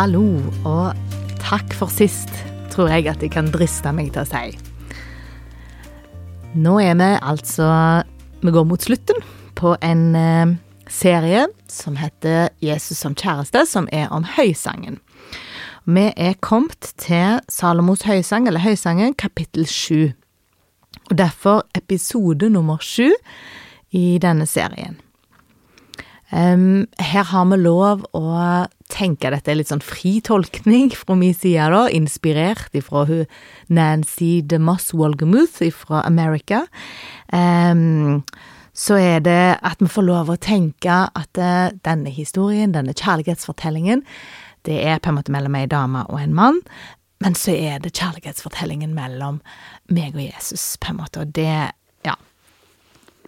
Hallo, 0.00 0.22
og 0.64 0.96
takk 1.42 1.74
for 1.76 1.92
sist, 1.92 2.30
tror 2.72 2.88
jeg 2.88 3.04
at 3.10 3.20
jeg 3.20 3.34
kan 3.34 3.50
driste 3.52 3.90
meg 3.92 4.06
til 4.14 4.22
å 4.22 4.28
si. 4.30 4.54
Nå 6.56 6.78
er 6.80 6.94
vi 6.96 7.08
altså 7.20 7.66
Vi 8.40 8.54
går 8.54 8.64
mot 8.64 8.80
slutten 8.80 9.20
på 9.60 9.74
en 9.84 10.16
eh, 10.16 10.54
serie 10.88 11.42
som 11.68 11.98
heter 12.00 12.48
Jesus 12.64 12.96
som 13.04 13.12
kjæreste, 13.12 13.66
som 13.68 13.90
er 13.92 14.08
om 14.08 14.24
høysangen. 14.24 14.96
Vi 15.84 16.06
er 16.16 16.40
kommet 16.40 16.94
til 16.96 17.44
Salomos 17.52 18.08
høysang, 18.08 18.48
eller 18.48 18.64
Høysangen, 18.64 19.12
kapittel 19.12 19.68
sju. 19.68 20.14
Og 21.10 21.18
derfor 21.20 21.66
episode 21.76 22.48
nummer 22.48 22.80
sju 22.80 23.10
i 23.92 24.16
denne 24.16 24.48
serien. 24.48 24.96
Um, 26.30 26.86
her 27.02 27.26
har 27.26 27.48
vi 27.50 27.58
lov 27.58 28.04
å 28.14 28.66
tenke 28.90 29.32
dette 29.32 29.50
er 29.50 29.58
litt 29.58 29.70
sånn 29.70 29.82
fritolkning 29.82 30.92
fra 30.94 31.16
min 31.18 31.34
side, 31.34 31.66
da, 31.74 31.88
inspirert 31.90 32.74
ifra 32.78 33.02
hun 33.08 33.24
Nancy 33.70 34.38
DeMoss 34.46 34.92
Walgamuth 34.94 35.58
fra 35.74 36.04
America. 36.06 36.64
Um, 37.34 38.22
så 38.70 38.96
er 39.00 39.24
det 39.26 39.58
at 39.66 39.82
vi 39.82 39.90
får 39.90 40.06
lov 40.06 40.30
å 40.30 40.38
tenke 40.38 41.02
at 41.10 41.42
uh, 41.42 41.74
denne 41.82 42.14
historien, 42.14 42.76
denne 42.76 42.94
kjærlighetsfortellingen, 42.94 44.04
det 44.68 44.78
er 44.86 45.02
på 45.02 45.10
en 45.10 45.18
måte 45.18 45.34
mellom 45.34 45.56
ei 45.58 45.66
dame 45.70 46.04
og 46.12 46.22
en 46.22 46.36
mann, 46.36 46.62
men 47.20 47.36
så 47.36 47.52
er 47.52 47.82
det 47.82 47.96
kjærlighetsfortellingen 47.98 48.94
mellom 48.96 49.42
meg 49.92 50.14
og 50.14 50.22
Jesus, 50.24 50.76
på 50.80 50.92
en 50.92 51.02
måte, 51.02 51.24
og 51.24 51.34
det 51.36 51.72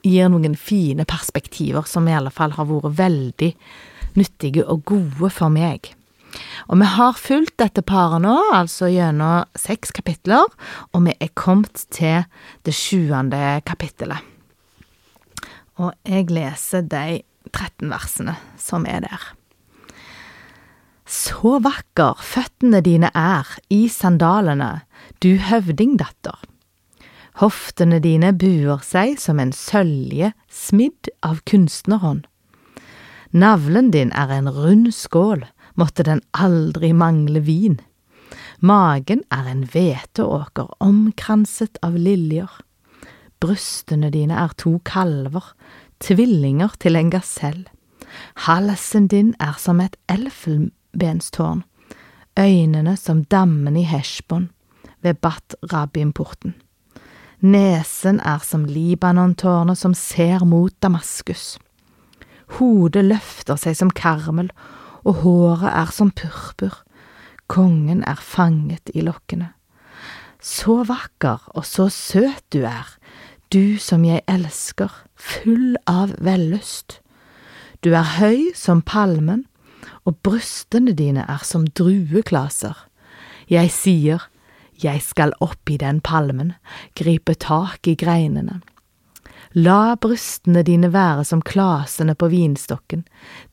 gir 0.03 0.31
noen 0.33 0.55
fine 0.59 1.07
perspektiver 1.09 1.87
som 1.89 2.09
i 2.09 2.15
alle 2.17 2.33
fall 2.35 2.55
har 2.57 2.69
vært 2.69 2.99
veldig 2.99 3.51
nyttige 4.19 4.65
og 4.69 4.85
gode 4.89 5.31
for 5.33 5.53
meg. 5.53 5.93
Og 6.71 6.79
vi 6.81 6.89
har 6.95 7.19
fulgt 7.19 7.59
dette 7.61 7.85
paret 7.85 8.23
nå, 8.25 8.35
altså 8.55 8.89
gjennom 8.89 9.49
seks 9.59 9.93
kapitler, 9.95 10.49
og 10.93 11.05
vi 11.07 11.17
er 11.21 11.33
kommet 11.37 11.85
til 11.93 12.25
det 12.65 12.75
sjuende 12.77 13.61
kapittelet. 13.69 14.23
Og 15.81 15.93
jeg 16.09 16.31
leser 16.33 16.85
de 16.85 17.23
13 17.53 17.91
versene 17.93 18.37
som 18.61 18.87
er 18.89 19.05
der. 19.05 19.31
Så 21.13 21.59
vakker 21.61 22.21
føttene 22.25 22.81
dine 22.85 23.11
er 23.19 23.49
i 23.73 23.85
sandalene, 23.93 24.85
du 25.21 25.37
høvdingdatter. 25.51 26.39
Hoftene 27.41 27.97
dine 28.05 28.35
buer 28.37 28.83
seg 28.85 29.17
som 29.21 29.41
en 29.41 29.55
sølje 29.57 30.33
smidd 30.53 31.09
av 31.25 31.41
kunstnerhånd. 31.49 32.27
Navlen 33.33 33.89
din 33.95 34.13
er 34.13 34.29
en 34.35 34.51
rund 34.53 34.91
skål, 34.93 35.47
måtte 35.75 36.05
den 36.05 36.21
aldri 36.37 36.93
mangle 36.93 37.41
vin. 37.41 37.79
Magen 38.61 39.23
er 39.33 39.49
en 39.49 39.63
hveteåker 39.65 40.69
omkranset 40.85 41.81
av 41.83 41.97
liljer. 41.97 42.51
Brystene 43.41 44.11
dine 44.13 44.37
er 44.37 44.53
to 44.61 44.77
kalver, 44.85 45.55
tvillinger 46.05 46.77
til 46.79 47.01
en 47.01 47.11
gasell. 47.11 47.65
Halsen 48.45 49.09
din 49.09 49.33
er 49.41 49.57
som 49.59 49.81
et 49.81 49.97
elfenbenstårn, 50.13 51.65
øynene 52.39 52.97
som 53.01 53.25
dammen 53.25 53.81
i 53.81 53.87
Heshbon 53.89 54.51
ved 55.01 55.19
Bat 55.25 55.57
Rabin-porten. 55.73 56.55
Nesen 57.43 58.21
er 58.23 58.39
som 58.47 58.63
Libanon-tårnet 58.71 59.79
som 59.79 59.97
ser 59.99 60.45
mot 60.47 60.71
Damaskus. 60.79 61.57
Hodet 62.59 63.03
løfter 63.03 63.59
seg 63.59 63.75
som 63.75 63.91
karmel, 63.91 64.53
og 65.03 65.25
håret 65.25 65.73
er 65.73 65.91
som 65.91 66.13
purpur. 66.15 66.77
Kongen 67.51 68.05
er 68.07 68.23
fanget 68.23 68.93
i 68.95 69.03
lokkene. 69.03 69.51
Så 70.39 70.85
vakker 70.87 71.43
og 71.51 71.67
så 71.67 71.89
søt 71.91 72.47
du 72.55 72.63
er, 72.63 72.87
du 73.51 73.75
som 73.83 74.07
jeg 74.07 74.23
elsker, 74.31 74.95
full 75.19 75.75
av 75.91 76.15
vellyst. 76.23 77.01
Du 77.83 77.91
er 77.91 78.07
høy 78.21 78.53
som 78.55 78.87
palmen, 78.87 79.49
og 80.07 80.23
brystene 80.23 80.95
dine 80.95 81.27
er 81.27 81.43
som 81.43 81.67
drueklaser. 81.67 82.87
Jeg 83.51 83.75
sier, 83.75 84.23
jeg 84.85 85.03
skal 85.05 85.35
opp 85.41 85.71
i 85.71 85.79
den 85.81 86.01
palmen, 86.05 86.55
gripe 86.99 87.35
tak 87.35 87.89
i 87.89 87.97
greinene. 87.99 88.61
La 89.53 89.97
brystene 90.01 90.63
dine 90.65 90.89
være 90.95 91.27
som 91.29 91.43
klasene 91.45 92.15
på 92.17 92.31
vinstokken, 92.33 93.03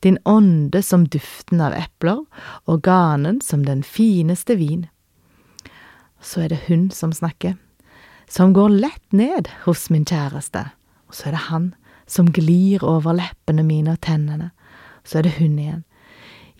din 0.00 0.16
ånde 0.24 0.80
som 0.82 1.04
duften 1.04 1.60
av 1.60 1.76
epler, 1.76 2.22
og 2.64 2.80
ganen 2.86 3.42
som 3.44 3.66
den 3.66 3.82
fineste 3.84 4.56
vin. 4.56 4.86
Så 6.20 6.46
er 6.46 6.54
det 6.54 6.64
hun 6.68 6.88
som 6.90 7.12
snakker, 7.12 7.58
som 8.28 8.54
går 8.56 8.72
lett 8.80 9.12
ned 9.12 9.50
hos 9.66 9.90
min 9.90 10.06
kjæreste, 10.08 10.70
og 11.08 11.16
så 11.16 11.28
er 11.28 11.36
det 11.36 11.46
han 11.50 11.68
som 12.10 12.32
glir 12.32 12.82
over 12.84 13.14
leppene 13.18 13.64
mine 13.66 13.94
og 13.94 14.00
tennene, 14.00 14.50
så 15.04 15.20
er 15.20 15.28
det 15.28 15.36
hun 15.36 15.58
igjen. 15.58 15.84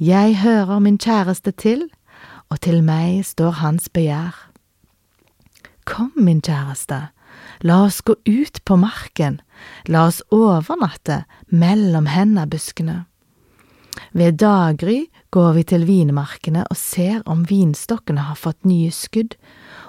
Jeg 0.00 0.36
hører 0.40 0.78
min 0.80 0.98
kjæreste 1.00 1.52
til, 1.56 1.88
og 2.50 2.60
til 2.60 2.82
meg 2.84 3.24
står 3.24 3.60
hans 3.60 3.88
begjær. 3.88 4.49
Kom, 5.90 6.12
min 6.14 6.38
kjæreste, 6.44 7.08
la 7.66 7.76
oss 7.84 8.00
gå 8.06 8.14
ut 8.28 8.60
på 8.64 8.76
marken, 8.78 9.40
la 9.90 10.06
oss 10.06 10.20
overnatte 10.30 11.24
mellom 11.50 12.06
hendabuskene. 12.06 13.04
Ved 14.14 14.38
daggry 14.38 15.08
går 15.34 15.52
vi 15.56 15.64
til 15.72 15.86
vinmarkene 15.88 16.62
og 16.70 16.78
ser 16.78 17.24
om 17.30 17.42
vinstokkene 17.48 18.28
har 18.28 18.38
fått 18.38 18.62
nye 18.66 18.90
skudd, 18.94 19.34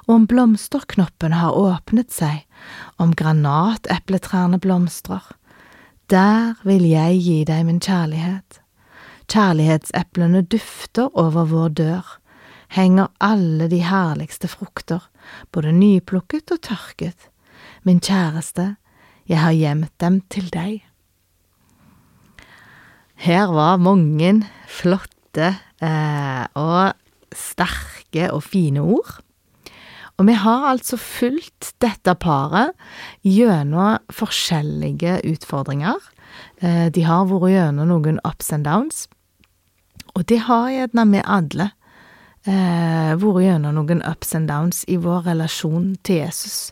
og 0.07 0.15
om 0.15 0.25
blomsterknoppene 0.29 1.37
har 1.41 1.57
åpnet 1.57 2.11
seg, 2.13 2.41
om 2.97 3.13
granatepletrærne 3.17 4.59
blomstrer. 4.61 5.23
Der 6.09 6.57
vil 6.67 6.83
jeg 6.89 7.21
gi 7.21 7.37
deg 7.47 7.65
min 7.69 7.79
kjærlighet. 7.79 8.59
Kjærlighetseplene 9.31 10.41
dufter 10.49 11.13
over 11.13 11.47
vår 11.47 11.77
dør 11.77 12.17
henger 12.71 13.11
alle 13.23 13.67
de 13.71 13.81
herligste 13.83 14.49
frukter, 14.51 15.03
både 15.53 15.73
nyplukket 15.75 16.53
og 16.53 16.61
tørket. 16.67 17.29
Min 17.83 18.01
kjæreste, 18.01 18.75
jeg 19.29 19.41
har 19.41 19.55
gjemt 19.55 19.93
dem 20.01 20.21
til 20.33 20.49
deg. 20.53 20.81
Her 23.21 23.51
var 23.53 23.77
mange 23.77 24.41
flotte 24.65 25.51
eh, 25.81 26.45
og 26.57 26.95
sterke 27.37 28.31
og 28.33 28.41
fine 28.43 28.81
ord. 28.81 29.19
Og 30.17 30.27
vi 30.27 30.35
har 30.37 30.67
altså 30.69 30.97
fulgt 31.01 31.73
dette 31.81 32.13
paret 32.21 32.73
gjennom 33.25 34.01
forskjellige 34.13 35.19
utfordringer. 35.31 35.97
Eh, 36.61 36.89
de 36.93 37.05
har 37.05 37.29
vært 37.29 37.53
gjennom 37.53 37.89
noen 37.93 38.19
ups 38.27 38.51
and 38.53 38.65
downs, 38.65 39.07
og 40.15 40.27
det 40.29 40.43
har 40.49 40.69
gjerne 40.69 41.07
vi 41.13 41.23
alle 41.23 41.71
eh, 42.47 43.11
vært 43.19 43.43
gjennom 43.45 43.77
noen 43.77 44.01
ups 44.07 44.35
and 44.37 44.49
downs 44.49 44.83
i 44.87 44.97
vår 45.01 45.27
relasjon 45.29 45.95
til 46.03 46.23
Jesus. 46.23 46.71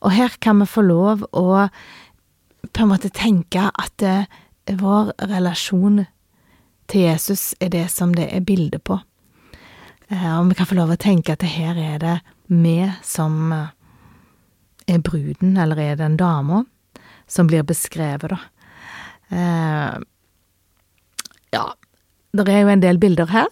Og 0.00 0.14
her 0.14 0.36
kan 0.40 0.60
vi 0.62 0.68
få 0.70 0.84
lov 0.86 1.26
å 1.32 1.68
på 2.70 2.84
en 2.84 2.90
måte 2.90 3.10
tenke 3.10 3.70
at 3.70 4.02
eh, 4.04 4.28
vår 4.80 5.14
relasjon 5.30 6.04
til 6.90 7.06
Jesus 7.06 7.54
er 7.60 7.72
det 7.72 7.86
som 7.90 8.14
det 8.14 8.28
er 8.34 8.44
bilde 8.46 8.78
på. 8.78 9.00
Eh, 10.10 10.30
og 10.38 10.50
vi 10.50 10.58
kan 10.58 10.68
få 10.68 10.78
lov 10.78 10.94
å 10.94 11.00
tenke 11.00 11.34
at 11.34 11.46
her 11.46 11.78
er 11.78 11.98
det 12.02 12.16
vi 12.50 12.78
som 13.06 13.52
eh, 13.54 13.68
er 14.90 15.02
bruden, 15.06 15.56
eller 15.56 15.78
er 15.78 15.98
den 15.98 16.16
dama, 16.18 16.64
som 17.30 17.46
blir 17.46 17.62
beskrevet, 17.66 18.32
da. 18.32 18.40
Eh, 19.30 20.00
ja, 21.54 21.66
det 22.34 22.46
er 22.48 22.64
jo 22.64 22.72
en 22.74 22.82
del 22.82 22.98
bilder 22.98 23.30
her. 23.30 23.50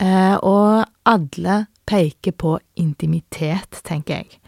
Eh, 0.00 0.36
og 0.44 0.84
alle 1.06 1.64
peker 1.86 2.34
på 2.34 2.56
intimitet, 2.82 3.80
tenker 3.86 4.20
jeg. 4.20 4.38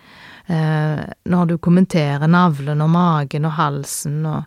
Eh, 0.47 1.03
når 1.29 1.47
du 1.47 1.59
kommenterer 1.63 2.31
navlen 2.31 2.81
og 2.83 2.91
magen 2.91 3.47
og 3.47 3.53
halsen 3.59 4.23
og 4.27 4.41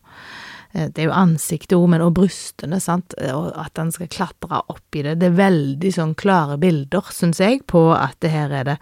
eh, 0.74 0.88
Det 0.90 1.04
er 1.04 1.08
jo 1.10 1.14
ansiktet 1.14 1.78
òg, 1.78 1.88
men 1.94 2.02
og 2.02 2.16
brystene, 2.18 2.80
sant, 2.82 3.14
og 3.34 3.52
at 3.60 3.78
han 3.78 3.92
skal 3.94 4.10
klatre 4.12 4.64
opp 4.72 4.98
i 4.98 5.04
det. 5.06 5.20
Det 5.22 5.30
er 5.30 5.40
veldig 5.40 5.92
sånn 5.94 6.16
klare 6.18 6.58
bilder, 6.58 7.12
syns 7.14 7.40
jeg, 7.44 7.62
på 7.68 7.92
at 7.94 8.18
det 8.24 8.34
her 8.34 8.56
er 8.60 8.70
det 8.72 8.78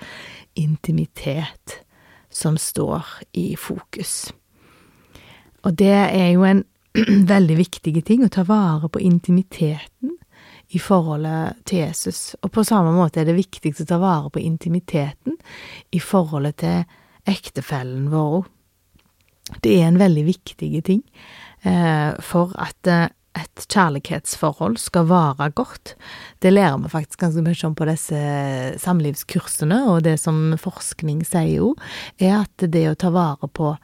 intimitet 0.56 1.82
som 2.30 2.58
står 2.58 3.06
i 3.34 3.56
fokus. 3.58 4.32
Og 5.66 5.76
det 5.76 5.92
er 5.92 6.32
jo 6.34 6.46
en 6.48 6.64
veldig 7.34 7.58
viktig 7.60 8.00
ting, 8.06 8.24
å 8.26 8.32
ta 8.34 8.46
vare 8.48 8.90
på 8.90 9.02
intimiteten 9.04 10.19
i 10.70 10.80
forholdet 10.82 11.64
til 11.70 11.84
Jesus. 11.84 12.36
Og 12.44 12.52
på 12.54 12.64
samme 12.68 12.94
måte 12.94 13.22
er 13.22 13.30
det 13.30 13.38
viktig 13.40 13.74
å 13.80 13.88
ta 13.90 14.00
vare 14.02 14.30
på 14.34 14.42
intimiteten 14.44 15.38
i 15.92 16.02
forholdet 16.04 16.60
til 16.62 17.30
ektefellen 17.30 18.10
vår. 18.14 18.46
Det 19.64 19.80
er 19.80 19.88
en 19.90 20.02
veldig 20.02 20.26
viktig 20.28 20.70
ting 20.86 21.02
eh, 21.66 22.14
for 22.22 22.54
at 22.62 22.90
eh, 22.90 23.08
et 23.40 23.66
kjærlighetsforhold 23.70 24.78
skal 24.82 25.08
vare 25.10 25.50
godt. 25.56 25.96
Det 26.42 26.52
lærer 26.54 26.80
vi 26.84 26.92
faktisk 26.92 27.22
ganske 27.24 27.44
mye 27.46 27.68
om 27.68 27.76
på 27.78 27.88
disse 27.90 28.20
samlivskursene, 28.82 29.84
og 29.92 30.04
det 30.08 30.18
som 30.22 30.58
forskning 30.60 31.22
sier 31.28 31.60
jo, 31.60 31.74
er 32.18 32.42
at 32.44 32.68
det 32.74 32.88
å 32.90 32.98
ta 33.00 33.14
vare 33.14 33.50
på, 33.50 33.76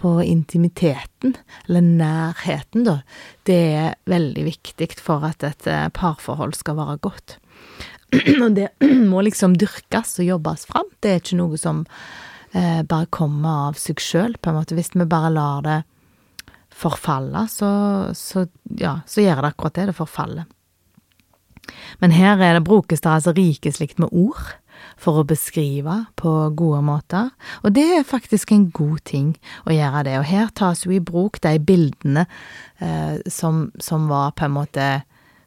på 0.00 0.14
intimiteten, 0.24 1.36
eller 1.68 1.84
nærheten, 1.84 2.86
da, 2.86 2.96
det 3.48 3.60
er 3.76 3.98
veldig 4.08 4.46
viktig 4.46 4.88
for 5.00 5.26
at 5.28 5.44
et 5.44 5.68
eh, 5.68 5.88
parforhold 5.92 6.56
skal 6.56 6.78
være 6.78 7.00
godt. 7.04 7.36
Og 8.44 8.56
det 8.56 8.70
må 9.12 9.22
liksom 9.26 9.58
dyrkes 9.60 10.18
og 10.22 10.30
jobbes 10.30 10.66
fram. 10.70 10.88
Det 11.00 11.12
er 11.12 11.20
ikke 11.22 11.40
noe 11.42 11.60
som 11.60 11.84
eh, 12.56 12.80
bare 12.82 13.10
kommer 13.12 13.68
av 13.68 13.80
seg 13.80 14.00
sjøl, 14.02 14.38
på 14.40 14.52
en 14.52 14.60
måte. 14.60 14.78
Hvis 14.78 14.94
vi 14.96 15.08
bare 15.08 15.34
lar 15.34 15.66
det 15.66 15.80
forfalle, 16.80 17.44
så, 17.52 17.70
så, 18.16 18.46
ja, 18.80 19.00
så 19.06 19.24
gjør 19.24 19.44
det 19.44 19.52
akkurat 19.52 19.76
det, 19.76 19.90
det 19.90 19.98
forfaller. 19.98 20.48
Men 22.00 22.14
her 22.16 22.40
er 22.40 22.56
det, 22.56 22.64
brukes 22.66 23.04
det 23.04 23.12
altså 23.12 23.34
rikeslikt 23.36 24.00
med 24.00 24.10
ord 24.16 24.56
for 25.00 25.20
å 25.20 25.26
beskrive 25.28 25.96
på 26.20 26.32
gode 26.56 26.80
måter, 26.86 27.30
og 27.64 27.74
det 27.76 27.86
er 27.98 28.06
faktisk 28.06 28.52
en 28.54 28.68
god 28.74 29.02
ting 29.08 29.32
å 29.66 29.74
gjøre 29.74 30.04
det, 30.08 30.18
og 30.20 30.28
her 30.30 30.52
tas 30.56 30.84
jo 30.86 30.94
i 30.94 31.02
bruk 31.02 31.40
de 31.44 31.56
bildene 31.58 32.26
eh, 32.78 33.20
som, 33.30 33.68
som 33.80 34.08
var 34.10 34.34
på 34.38 34.46
en 34.48 34.56
måte 34.58 34.90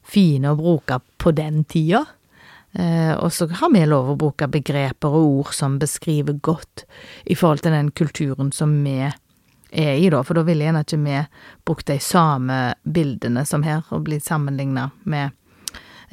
fine 0.03 0.51
å 0.51 0.59
bruke 0.59 0.99
på 1.21 1.31
den 1.35 1.63
tida. 1.63 2.03
Eh, 2.73 3.13
og 3.13 3.29
så 3.33 3.47
har 3.59 3.69
vi 3.73 3.83
lov 3.85 4.13
å 4.13 4.19
bruke 4.19 4.49
begreper 4.51 5.13
og 5.13 5.39
ord 5.39 5.51
som 5.53 5.77
beskriver 5.81 6.39
godt 6.41 6.87
i 7.29 7.37
forhold 7.37 7.61
til 7.63 7.75
den 7.75 7.91
kulturen 7.93 8.51
som 8.55 8.73
vi 8.83 8.97
er 9.03 9.13
i, 9.97 10.09
da, 10.09 10.19
for 10.21 10.37
da 10.37 10.43
ville 10.45 10.65
gjerne 10.67 10.83
ikke 10.85 10.99
vi 11.01 11.21
brukt 11.65 11.87
de 11.89 11.97
samme 12.01 12.75
bildene 12.83 13.45
som 13.45 13.63
her, 13.65 13.81
og 13.89 14.05
blitt 14.05 14.25
sammenligna 14.25 14.91
med 15.09 15.33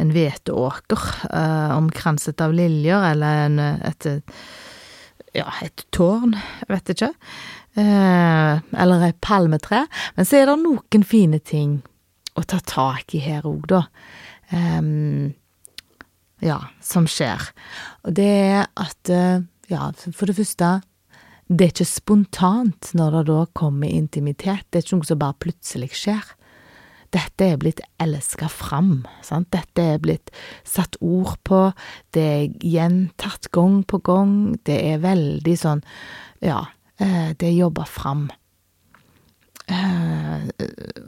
en 0.01 0.13
hveteåker 0.15 1.07
eh, 1.31 1.77
omkranset 1.77 2.41
av 2.45 2.55
liljer, 2.57 3.11
eller 3.13 3.45
en, 3.47 3.59
et, 3.61 4.09
ja, 5.37 5.47
et 5.63 5.85
tårn, 5.95 6.35
jeg 6.63 6.73
vet 6.73 6.95
ikke, 6.95 7.13
eh, 7.81 8.63
eller 8.85 9.07
et 9.09 9.21
palmetre. 9.25 9.85
Men 10.17 10.29
så 10.29 10.41
er 10.41 10.51
det 10.51 10.59
noen 10.63 11.07
fine 11.07 11.43
ting 11.45 11.81
å 12.39 12.47
ta 12.47 12.61
tak 12.65 13.15
i 13.17 13.23
her 13.25 13.47
òg, 13.49 13.69
da. 13.71 13.85
Um, 14.51 15.31
ja, 16.41 16.59
som 16.83 17.07
skjer. 17.11 17.51
Og 18.07 18.15
det 18.17 18.29
er 18.29 18.67
at, 18.81 19.11
eh, 19.13 19.43
ja, 19.71 19.91
for 20.15 20.27
det 20.27 20.39
første, 20.39 20.81
det 21.51 21.67
er 21.67 21.73
ikke 21.75 21.89
spontant 21.89 22.93
når 22.95 23.19
det 23.19 23.25
da 23.29 23.41
kommer 23.59 23.91
intimitet. 23.91 24.67
Det 24.71 24.81
er 24.81 24.87
ikke 24.87 25.01
noe 25.01 25.11
som 25.11 25.21
bare 25.21 25.41
plutselig 25.45 25.91
skjer. 25.99 26.35
Dette 27.11 27.47
er 27.53 27.57
blitt 27.59 27.81
elska 27.99 28.47
fram, 28.53 29.01
sant. 29.27 29.49
Dette 29.51 29.83
er 29.97 30.03
blitt 30.03 30.31
satt 30.69 30.95
ord 31.03 31.35
på, 31.47 31.63
det 32.15 32.27
er 32.27 32.45
gjentatt 32.63 33.51
gang 33.55 33.81
på 33.83 33.99
gang, 34.07 34.37
det 34.69 34.79
er 34.93 35.03
veldig 35.03 35.57
sånn, 35.59 35.83
ja, 36.45 36.61
eh, 37.03 37.33
det 37.35 37.49
er 37.49 37.57
jobba 37.57 37.89
fram. 37.91 38.29
Eh, 39.71 40.47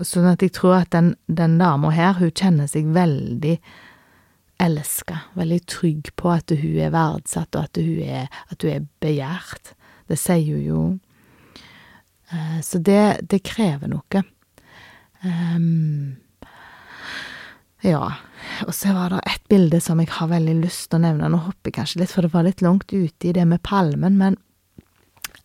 sånn 0.06 0.28
at 0.30 0.42
jeg 0.42 0.54
tror 0.58 0.80
at 0.80 0.90
den, 0.94 1.14
den 1.26 1.56
dama 1.62 1.94
her, 1.94 2.18
hun 2.18 2.34
kjenner 2.34 2.70
seg 2.70 2.90
veldig 2.94 3.56
elska, 4.62 5.22
veldig 5.38 5.60
trygg 5.70 6.12
på 6.18 6.34
at 6.34 6.52
hun 6.54 6.82
er 6.82 6.92
verdsatt, 6.94 7.54
og 7.54 7.70
at 7.70 7.78
hun 7.82 8.02
er, 8.02 8.28
at 8.50 8.62
hun 8.62 8.74
er 8.74 8.86
begjært. 9.02 9.74
Det 10.10 10.18
sier 10.18 10.58
hun 10.58 10.66
jo. 10.66 10.84
Eh, 12.30 12.60
så 12.62 12.82
det, 12.82 13.02
det 13.30 13.42
krever 13.46 13.90
noe. 13.90 14.26
Um, 15.22 16.16
ja, 17.82 18.14
og 18.66 18.74
så 18.74 18.94
var 18.94 19.10
det 19.14 19.22
et 19.26 19.44
bilde 19.50 19.80
som 19.82 20.00
jeg 20.02 20.10
har 20.14 20.30
veldig 20.30 20.54
lyst 20.62 20.88
til 20.90 21.00
å 21.00 21.04
nevne. 21.06 21.30
Nå 21.30 21.42
hopper 21.46 21.70
jeg 21.70 21.78
kanskje 21.80 22.02
litt, 22.02 22.14
for 22.14 22.26
det 22.26 22.32
var 22.34 22.46
litt 22.46 22.62
langt 22.64 22.92
ute 22.94 23.30
i 23.30 23.34
det 23.34 23.46
med 23.48 23.62
palmen, 23.66 24.18
men 24.18 24.38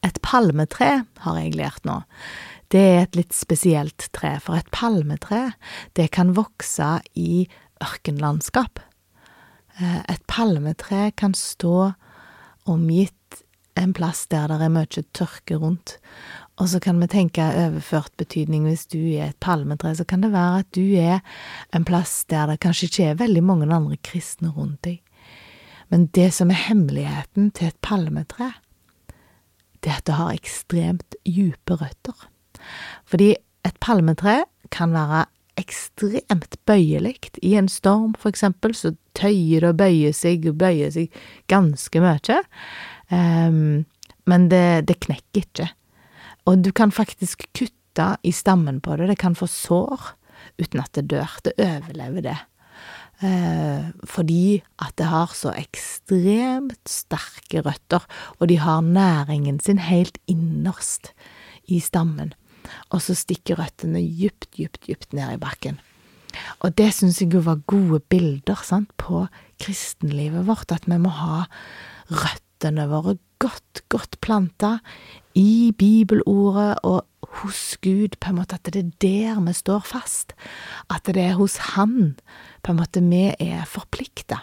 et 0.06 0.20
palmetre 0.26 0.92
har 1.24 1.40
jeg 1.42 1.56
lært 1.58 1.88
nå. 1.88 2.02
Det 2.74 2.84
er 2.84 3.00
et 3.06 3.18
litt 3.18 3.34
spesielt 3.36 4.10
tre, 4.16 4.36
for 4.44 4.60
et 4.60 4.70
palmetre, 4.76 5.54
det 5.98 6.10
kan 6.16 6.36
vokse 6.38 6.98
i 7.18 7.48
ørkenlandskap. 7.84 8.82
Eh, 9.80 10.02
et 10.10 10.24
palmetre 10.30 11.12
kan 11.18 11.36
stå 11.38 11.94
omgitt 12.68 13.14
en 13.78 13.94
plass 13.96 14.26
der 14.32 14.50
det 14.52 14.66
er 14.66 14.74
mye 14.74 15.06
tørke 15.16 15.60
rundt. 15.62 15.98
Og 16.58 16.70
så 16.72 16.80
kan 16.82 16.98
vi 17.02 17.10
tenke 17.12 17.44
overført 17.46 18.14
betydning 18.18 18.66
hvis 18.66 18.88
du 18.90 19.00
er 19.00 19.30
et 19.30 19.40
palmetre, 19.44 19.94
så 19.96 20.06
kan 20.10 20.24
det 20.26 20.34
være 20.34 20.64
at 20.64 20.70
du 20.74 20.86
er 20.98 21.20
en 21.76 21.86
plass 21.86 22.24
der 22.32 22.50
det 22.50 22.62
kanskje 22.64 22.90
ikke 22.90 23.10
er 23.12 23.20
veldig 23.22 23.44
mange 23.46 23.70
andre 23.70 24.00
kristne 24.02 24.50
rundt 24.56 24.82
deg. 24.88 25.04
Men 25.94 26.08
det 26.18 26.32
som 26.36 26.50
er 26.52 26.66
hemmeligheten 26.68 27.52
til 27.56 27.70
et 27.70 27.80
palmetre, 27.86 28.52
det 29.84 29.94
er 29.94 30.02
at 30.02 30.08
det 30.10 30.18
har 30.18 30.34
ekstremt 30.34 31.16
dype 31.24 31.78
røtter. 31.80 32.28
Fordi 33.06 33.36
et 33.68 33.78
palmetre 33.84 34.42
kan 34.74 34.96
være 34.96 35.26
ekstremt 35.58 36.58
bøyelig. 36.70 37.32
I 37.44 37.56
en 37.58 37.70
storm, 37.72 38.14
for 38.20 38.30
eksempel, 38.30 38.76
så 38.76 38.94
tøyer 39.18 39.64
det 39.64 39.72
og 39.72 39.80
bøyer 39.80 40.14
seg 40.16 40.46
og 40.50 40.60
bøyer 40.62 40.92
seg 40.94 41.14
ganske 41.50 42.02
mye. 42.04 42.42
Um, 43.10 43.86
men 44.28 44.50
det, 44.52 44.88
det, 44.90 45.00
knekker 45.08 45.46
ikke. 45.46 45.70
Og 46.48 46.64
du 46.64 46.72
kan 46.76 46.94
faktisk 46.96 47.48
kutte 47.58 48.12
i 48.24 48.32
stammen 48.32 48.80
på 48.84 48.96
det. 48.98 49.10
Det 49.12 49.20
kan 49.20 49.36
få 49.36 49.50
sår 49.52 50.14
uten 50.62 50.82
at 50.84 50.94
det 50.96 51.08
dør. 51.12 51.38
Det 51.44 51.56
overlever 51.60 52.26
det. 52.30 52.38
Eh, 53.26 53.88
fordi 54.06 54.62
at 54.84 54.94
det 55.02 55.08
har 55.10 55.34
så 55.34 55.52
ekstremt 55.58 56.86
sterke 56.88 57.64
røtter, 57.66 58.06
og 58.38 58.52
de 58.52 58.60
har 58.62 58.86
næringen 58.86 59.60
sin 59.60 59.82
helt 59.82 60.22
innerst 60.30 61.14
i 61.68 61.82
stammen 61.82 62.36
og 62.92 63.04
så 63.04 63.16
stikker 63.18 63.60
røttene 63.60 64.02
djupt, 64.02 64.50
djupt, 64.56 64.82
djupt 64.88 65.16
ned 65.18 65.36
i 65.36 65.42
bakken. 65.42 65.80
Og 66.62 66.76
det 66.78 66.92
syns 66.94 67.22
jeg 67.22 67.34
jo 67.34 67.42
var 67.46 67.64
gode 67.70 68.02
bilder 68.12 68.60
sant, 68.66 68.92
på 69.00 69.26
kristenlivet 69.62 70.46
vårt, 70.48 70.74
at 70.74 70.86
vi 70.90 71.00
må 71.02 71.14
ha 71.18 71.46
røttene 72.12 72.88
våre 72.92 73.18
godt, 73.42 73.84
godt 73.94 74.20
planta 74.22 74.78
i 75.38 75.72
bibelordet 75.78 76.80
og 76.88 77.06
hos 77.42 77.78
Gud, 77.84 78.18
på 78.20 78.32
en 78.32 78.40
måte 78.40 78.58
at 78.58 78.70
det 78.74 78.82
er 78.82 78.92
der 79.04 79.42
vi 79.46 79.54
står 79.54 79.84
fast, 79.86 80.34
at 80.90 81.06
det 81.06 81.22
er 81.22 81.38
hos 81.38 81.58
Han 81.76 82.16
på 82.64 82.74
en 82.74 82.80
måte 82.82 83.04
vi 83.04 83.30
er 83.40 83.66
forplikta, 83.70 84.42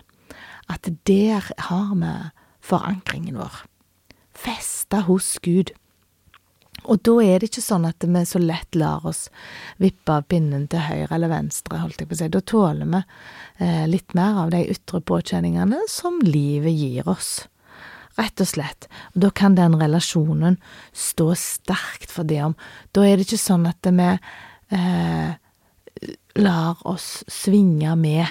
at 0.71 0.89
der 1.07 1.51
har 1.69 1.95
vi 1.95 2.13
forankringen 2.65 3.41
vår, 3.41 3.65
festa 4.35 5.03
hos 5.09 5.39
Gud. 5.43 5.75
Og 6.85 7.01
da 7.07 7.15
er 7.25 7.41
det 7.41 7.49
ikke 7.49 7.65
sånn 7.65 7.87
at 7.89 8.05
vi 8.05 8.23
så 8.29 8.41
lett 8.43 8.77
lar 8.77 9.07
oss 9.09 9.29
vippe 9.81 10.13
av 10.13 10.27
pinnen 10.29 10.67
til 10.69 10.85
høyre 10.85 11.15
eller 11.17 11.33
venstre, 11.33 11.81
holdt 11.81 12.03
jeg 12.03 12.11
på 12.11 12.17
å 12.17 12.21
si. 12.21 12.29
Da 12.29 12.43
tåler 12.45 12.91
vi 12.91 13.01
eh, 13.65 13.85
litt 13.89 14.15
mer 14.15 14.45
av 14.45 14.53
de 14.53 14.61
ytre 14.75 15.01
påkjenningene 15.01 15.81
som 15.89 16.21
livet 16.25 16.77
gir 16.77 17.09
oss. 17.09 17.47
Rett 18.19 18.45
og 18.45 18.51
slett. 18.51 18.89
Og 19.15 19.25
da 19.27 19.31
kan 19.35 19.57
den 19.59 19.75
relasjonen 19.81 20.61
stå 20.93 21.33
sterkt 21.39 22.13
for 22.15 22.29
det. 22.29 22.43
Da 22.95 23.07
er 23.07 23.19
det 23.19 23.27
ikke 23.27 23.41
sånn 23.43 23.67
at 23.71 23.91
vi 23.91 24.09
eh, 24.79 25.35
lar 26.39 26.87
oss 26.87 27.09
svinge 27.31 27.97
med 27.99 28.27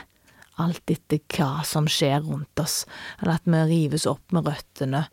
alt 0.62 0.92
etter 0.94 1.20
hva 1.34 1.64
som 1.66 1.88
skjer 1.90 2.22
rundt 2.24 2.60
oss, 2.62 2.84
eller 3.20 3.40
at 3.40 3.48
vi 3.50 3.64
rives 3.72 4.06
opp 4.08 4.36
med 4.36 4.48
røttene 4.48 5.08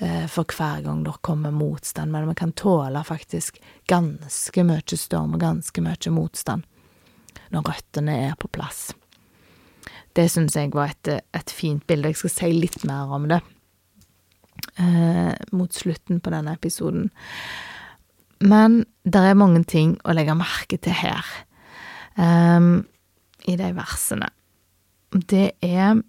Eh, 0.00 0.26
for 0.26 0.48
hver 0.48 0.80
gang 0.80 1.02
det 1.04 1.12
kommer 1.20 1.50
motstand, 1.50 2.12
men 2.12 2.28
vi 2.28 2.34
kan 2.34 2.52
tåle 2.52 3.02
faktisk 3.04 3.58
ganske 3.86 4.62
mye 4.64 4.96
storm 4.96 5.34
og 5.36 5.42
ganske 5.42 5.82
mye 5.84 6.12
motstand 6.16 6.64
når 7.52 7.66
røttene 7.68 8.14
er 8.30 8.38
på 8.40 8.48
plass. 8.48 8.94
Det 10.16 10.24
syns 10.32 10.56
jeg 10.56 10.72
var 10.72 10.94
et, 10.94 11.20
et, 11.36 11.52
fint 11.52 11.84
bilde. 11.86 12.08
Jeg 12.08 12.16
skal 12.16 12.32
si 12.32 12.48
litt 12.56 12.80
mer 12.88 13.12
om 13.12 13.28
det 13.28 13.42
eh, 13.42 13.50
mot 15.52 15.74
slutten 15.74 16.20
på 16.20 16.32
denne 16.32 16.54
episoden. 16.56 17.10
Men 18.40 18.84
det 19.04 19.20
er 19.20 19.38
mange 19.38 19.64
ting 19.68 19.96
å 20.04 20.14
legge 20.16 20.36
merke 20.38 20.78
til 20.80 20.96
her, 20.96 21.26
um, 22.16 22.86
i 23.48 23.56
de 23.60 23.72
versene. 23.76 24.30
Det 25.12 25.50
er 25.60 26.00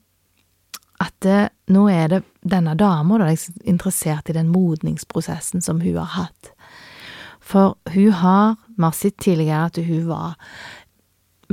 at 1.02 1.16
det, 1.26 1.50
nå 1.74 1.88
er 1.90 2.12
det 2.12 2.22
denne 2.46 2.76
dama 2.78 3.18
da, 3.18 3.32
er 3.32 3.68
interessert 3.70 4.30
i 4.30 4.38
den 4.38 4.52
modningsprosessen 4.54 5.64
som 5.66 5.82
hun 5.82 5.98
har 5.98 6.12
hatt. 6.18 6.52
For 7.42 7.76
hun 7.92 8.12
har, 8.22 8.56
vi 8.78 8.86
har 8.86 8.96
sett 8.96 9.18
tidligere 9.20 9.66
at 9.72 9.80
hun 9.82 10.06
var 10.08 10.36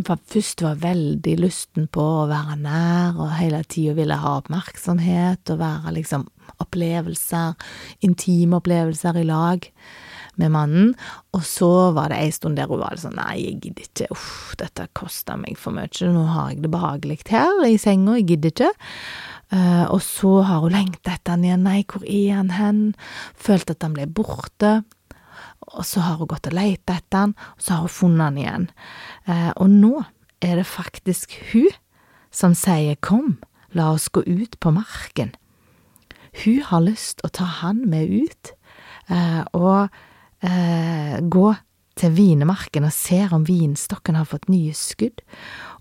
først 0.06 0.62
var 0.64 0.80
veldig 0.82 1.36
lysten 1.40 1.88
på 1.92 2.02
å 2.02 2.26
være 2.30 2.58
nær 2.60 3.18
og 3.18 3.36
hele 3.38 3.62
tida 3.64 3.96
ville 3.98 4.18
ha 4.18 4.36
oppmerksomhet 4.40 5.52
og 5.54 5.60
være 5.62 5.94
liksom 5.98 6.26
opplevelser, 6.62 7.56
intime 8.06 8.58
opplevelser 8.60 9.20
i 9.20 9.26
lag. 9.28 9.72
med 10.38 10.52
mannen, 10.54 10.92
og 11.34 11.42
så 11.42 11.90
var 11.96 12.12
det 12.12 12.20
ei 12.22 12.28
stund 12.30 12.60
der 12.60 12.68
hun 12.70 12.78
var 12.78 12.94
sånn 12.94 13.16
nei, 13.18 13.40
jeg 13.40 13.56
gidder 13.58 13.86
ikke, 13.88 14.06
uff, 14.14 14.52
dette 14.60 14.84
koster 14.94 15.34
meg 15.34 15.58
for 15.58 15.74
mye, 15.74 16.10
nå 16.14 16.22
har 16.30 16.52
jeg 16.52 16.60
det 16.62 16.70
behagelig 16.70 17.16
her 17.26 17.64
i 17.66 17.74
senga, 17.74 18.14
jeg 18.20 18.28
gidder 18.28 18.52
ikke. 18.52 18.68
Uh, 19.50 19.90
og 19.90 19.98
så 20.04 20.30
har 20.46 20.62
hun 20.62 20.76
lengta 20.76 21.16
etter 21.16 21.34
han 21.34 21.42
igjen, 21.42 21.66
nei, 21.66 21.80
hvor 21.90 22.06
er 22.06 22.36
han 22.36 22.52
hen, 22.54 22.80
følt 23.34 23.74
at 23.74 23.82
han 23.82 23.98
ble 23.98 24.06
borte. 24.06 24.76
Og 25.74 25.84
så 25.86 26.00
har 26.04 26.18
hun 26.20 26.30
gått 26.30 26.48
og 26.50 26.56
leita 26.56 26.96
etter 26.98 27.26
han, 27.26 27.34
og 27.56 27.62
så 27.62 27.76
har 27.76 27.84
hun 27.86 27.94
funnet 27.94 28.24
han 28.24 28.40
igjen. 28.40 28.66
Eh, 29.28 29.50
og 29.56 29.68
nå 29.72 29.92
er 30.44 30.60
det 30.60 30.68
faktisk 30.68 31.34
hun 31.52 31.70
som 32.30 32.54
sier 32.56 32.98
kom, 33.04 33.38
la 33.76 33.90
oss 33.92 34.08
gå 34.12 34.22
ut 34.24 34.58
på 34.60 34.72
marken. 34.72 35.34
Hun 36.44 36.60
har 36.68 36.84
lyst 36.84 37.24
å 37.24 37.32
ta 37.32 37.46
han 37.62 37.82
med 37.90 38.08
ut, 38.08 38.52
eh, 39.10 39.42
og 39.52 39.88
gå 40.38 41.48
til 41.98 42.14
vinemarken 42.14 42.86
og 42.86 42.94
ser 42.94 43.32
om 43.34 43.46
vinstokken 43.48 44.18
har 44.18 44.28
fått 44.28 44.48
nye 44.52 44.74
skudd, 44.76 45.22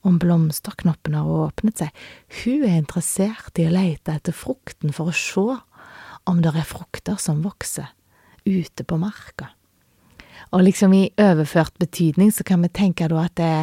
om 0.07 0.17
blomsterknoppen 0.21 1.17
har 1.17 1.29
åpnet 1.47 1.83
seg. 1.83 1.91
Hun 2.41 2.65
er 2.65 2.79
interessert 2.79 3.59
i 3.61 3.67
å 3.67 3.73
lete 3.73 4.15
etter 4.17 4.35
frukten 4.35 4.95
for 4.95 5.11
å 5.11 5.17
se 5.17 5.59
om 6.27 6.41
det 6.43 6.55
er 6.55 6.67
frukter 6.67 7.19
som 7.21 7.43
vokser 7.45 7.93
ute 8.47 8.85
på 8.87 8.97
marka. 8.99 9.51
Og 10.51 10.63
liksom 10.63 10.93
i 10.95 11.09
overført 11.19 11.75
betydning 11.79 12.31
så 12.31 12.45
kan 12.47 12.63
vi 12.63 12.71
tenke 12.71 13.09
da 13.11 13.25
at 13.25 13.35
det 13.39 13.53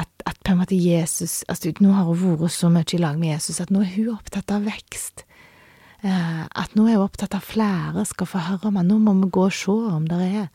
at, 0.00 0.08
at 0.26 0.38
på 0.44 0.52
en 0.52 0.60
måte 0.62 0.76
Jesus 0.76 1.42
altså 1.48 1.72
Nå 1.80 1.92
har 1.92 2.06
hun 2.08 2.38
vært 2.40 2.56
så 2.56 2.70
mye 2.72 2.88
i 2.96 3.00
lag 3.00 3.18
med 3.20 3.34
Jesus 3.34 3.60
at 3.60 3.72
nå 3.72 3.82
er 3.84 3.92
hun 3.96 4.14
opptatt 4.14 4.52
av 4.54 4.64
vekst. 4.68 5.24
Eh, 6.00 6.44
at 6.48 6.76
nå 6.76 6.86
er 6.88 6.96
hun 6.96 7.04
opptatt 7.04 7.36
av 7.36 7.44
flere 7.44 8.06
skal 8.08 8.28
få 8.28 8.40
høre 8.46 8.70
om 8.70 8.80
han. 8.80 8.88
Nå 8.88 9.00
må 9.02 9.16
vi 9.20 9.30
gå 9.32 9.46
og 9.48 9.56
se 9.56 9.76
om 9.92 10.08
det 10.08 10.20
er 10.24 10.48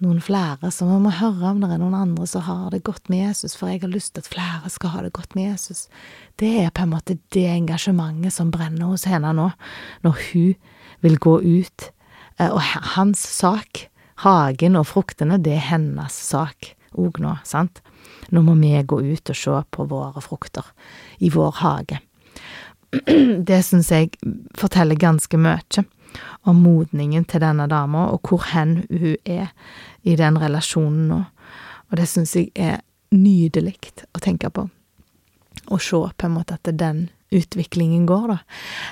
noen 0.00 0.20
flere, 0.24 0.70
så 0.72 0.86
vi 0.88 0.96
må 1.04 1.12
høre 1.12 1.50
om 1.50 1.60
det 1.60 1.74
er 1.74 1.80
noen 1.80 1.96
andre 1.98 2.26
som 2.28 2.44
har 2.46 2.70
det 2.72 2.82
godt 2.88 3.10
med 3.12 3.20
Jesus, 3.26 3.52
for 3.56 3.68
jeg 3.68 3.82
har 3.82 3.92
lyst 3.92 4.14
til 4.14 4.24
at 4.24 4.30
flere 4.32 4.72
skal 4.72 4.94
ha 4.94 5.02
det 5.04 5.12
godt 5.16 5.36
med 5.36 5.50
Jesus. 5.50 5.88
Det 6.40 6.54
er 6.62 6.72
på 6.72 6.86
en 6.86 6.94
måte 6.94 7.18
det 7.36 7.46
engasjementet 7.52 8.32
som 8.32 8.52
brenner 8.52 8.88
hos 8.88 9.04
henne 9.08 9.34
nå, 9.36 9.50
når 10.06 10.22
hun 10.30 10.54
vil 11.04 11.20
gå 11.20 11.36
ut. 11.44 11.90
Eh, 12.40 12.48
og 12.48 12.60
hans 12.96 13.20
sak, 13.20 13.89
hagen 14.24 14.76
og 14.78 14.88
fruktene, 14.90 15.38
det 15.40 15.56
er 15.56 15.68
hennes 15.70 16.16
sak 16.30 16.74
òg 16.98 17.20
nå, 17.22 17.36
sant? 17.46 17.80
Nå 18.30 18.42
må 18.46 18.54
vi 18.58 18.74
gå 18.82 19.00
ut 19.00 19.30
og 19.32 19.38
se 19.38 19.56
på 19.70 19.86
våre 19.90 20.22
frukter 20.22 20.66
i 21.18 21.30
vår 21.30 21.52
hage. 21.62 22.00
Det 23.48 23.60
syns 23.62 23.90
jeg 23.94 24.10
forteller 24.58 24.98
ganske 24.98 25.38
mye 25.38 25.84
om 26.50 26.62
modningen 26.64 27.24
til 27.24 27.42
denne 27.42 27.68
dama, 27.70 28.08
og 28.10 28.26
hvor 28.26 28.42
hen 28.50 28.80
hun 28.90 29.16
er 29.24 29.52
i 30.02 30.16
den 30.18 30.38
relasjonen 30.40 31.06
nå. 31.10 31.20
Og 31.90 31.98
det 31.98 32.08
syns 32.10 32.34
jeg 32.36 32.50
er 32.54 32.80
nydelig 33.14 33.76
å 34.14 34.22
tenke 34.22 34.50
på. 34.50 34.66
Å 35.70 35.78
se 35.78 36.00
på 36.16 36.26
en 36.26 36.34
måte 36.34 36.58
at 36.58 36.70
den 36.78 37.08
utviklingen 37.30 38.06
går, 38.08 38.32
da. 38.34 38.38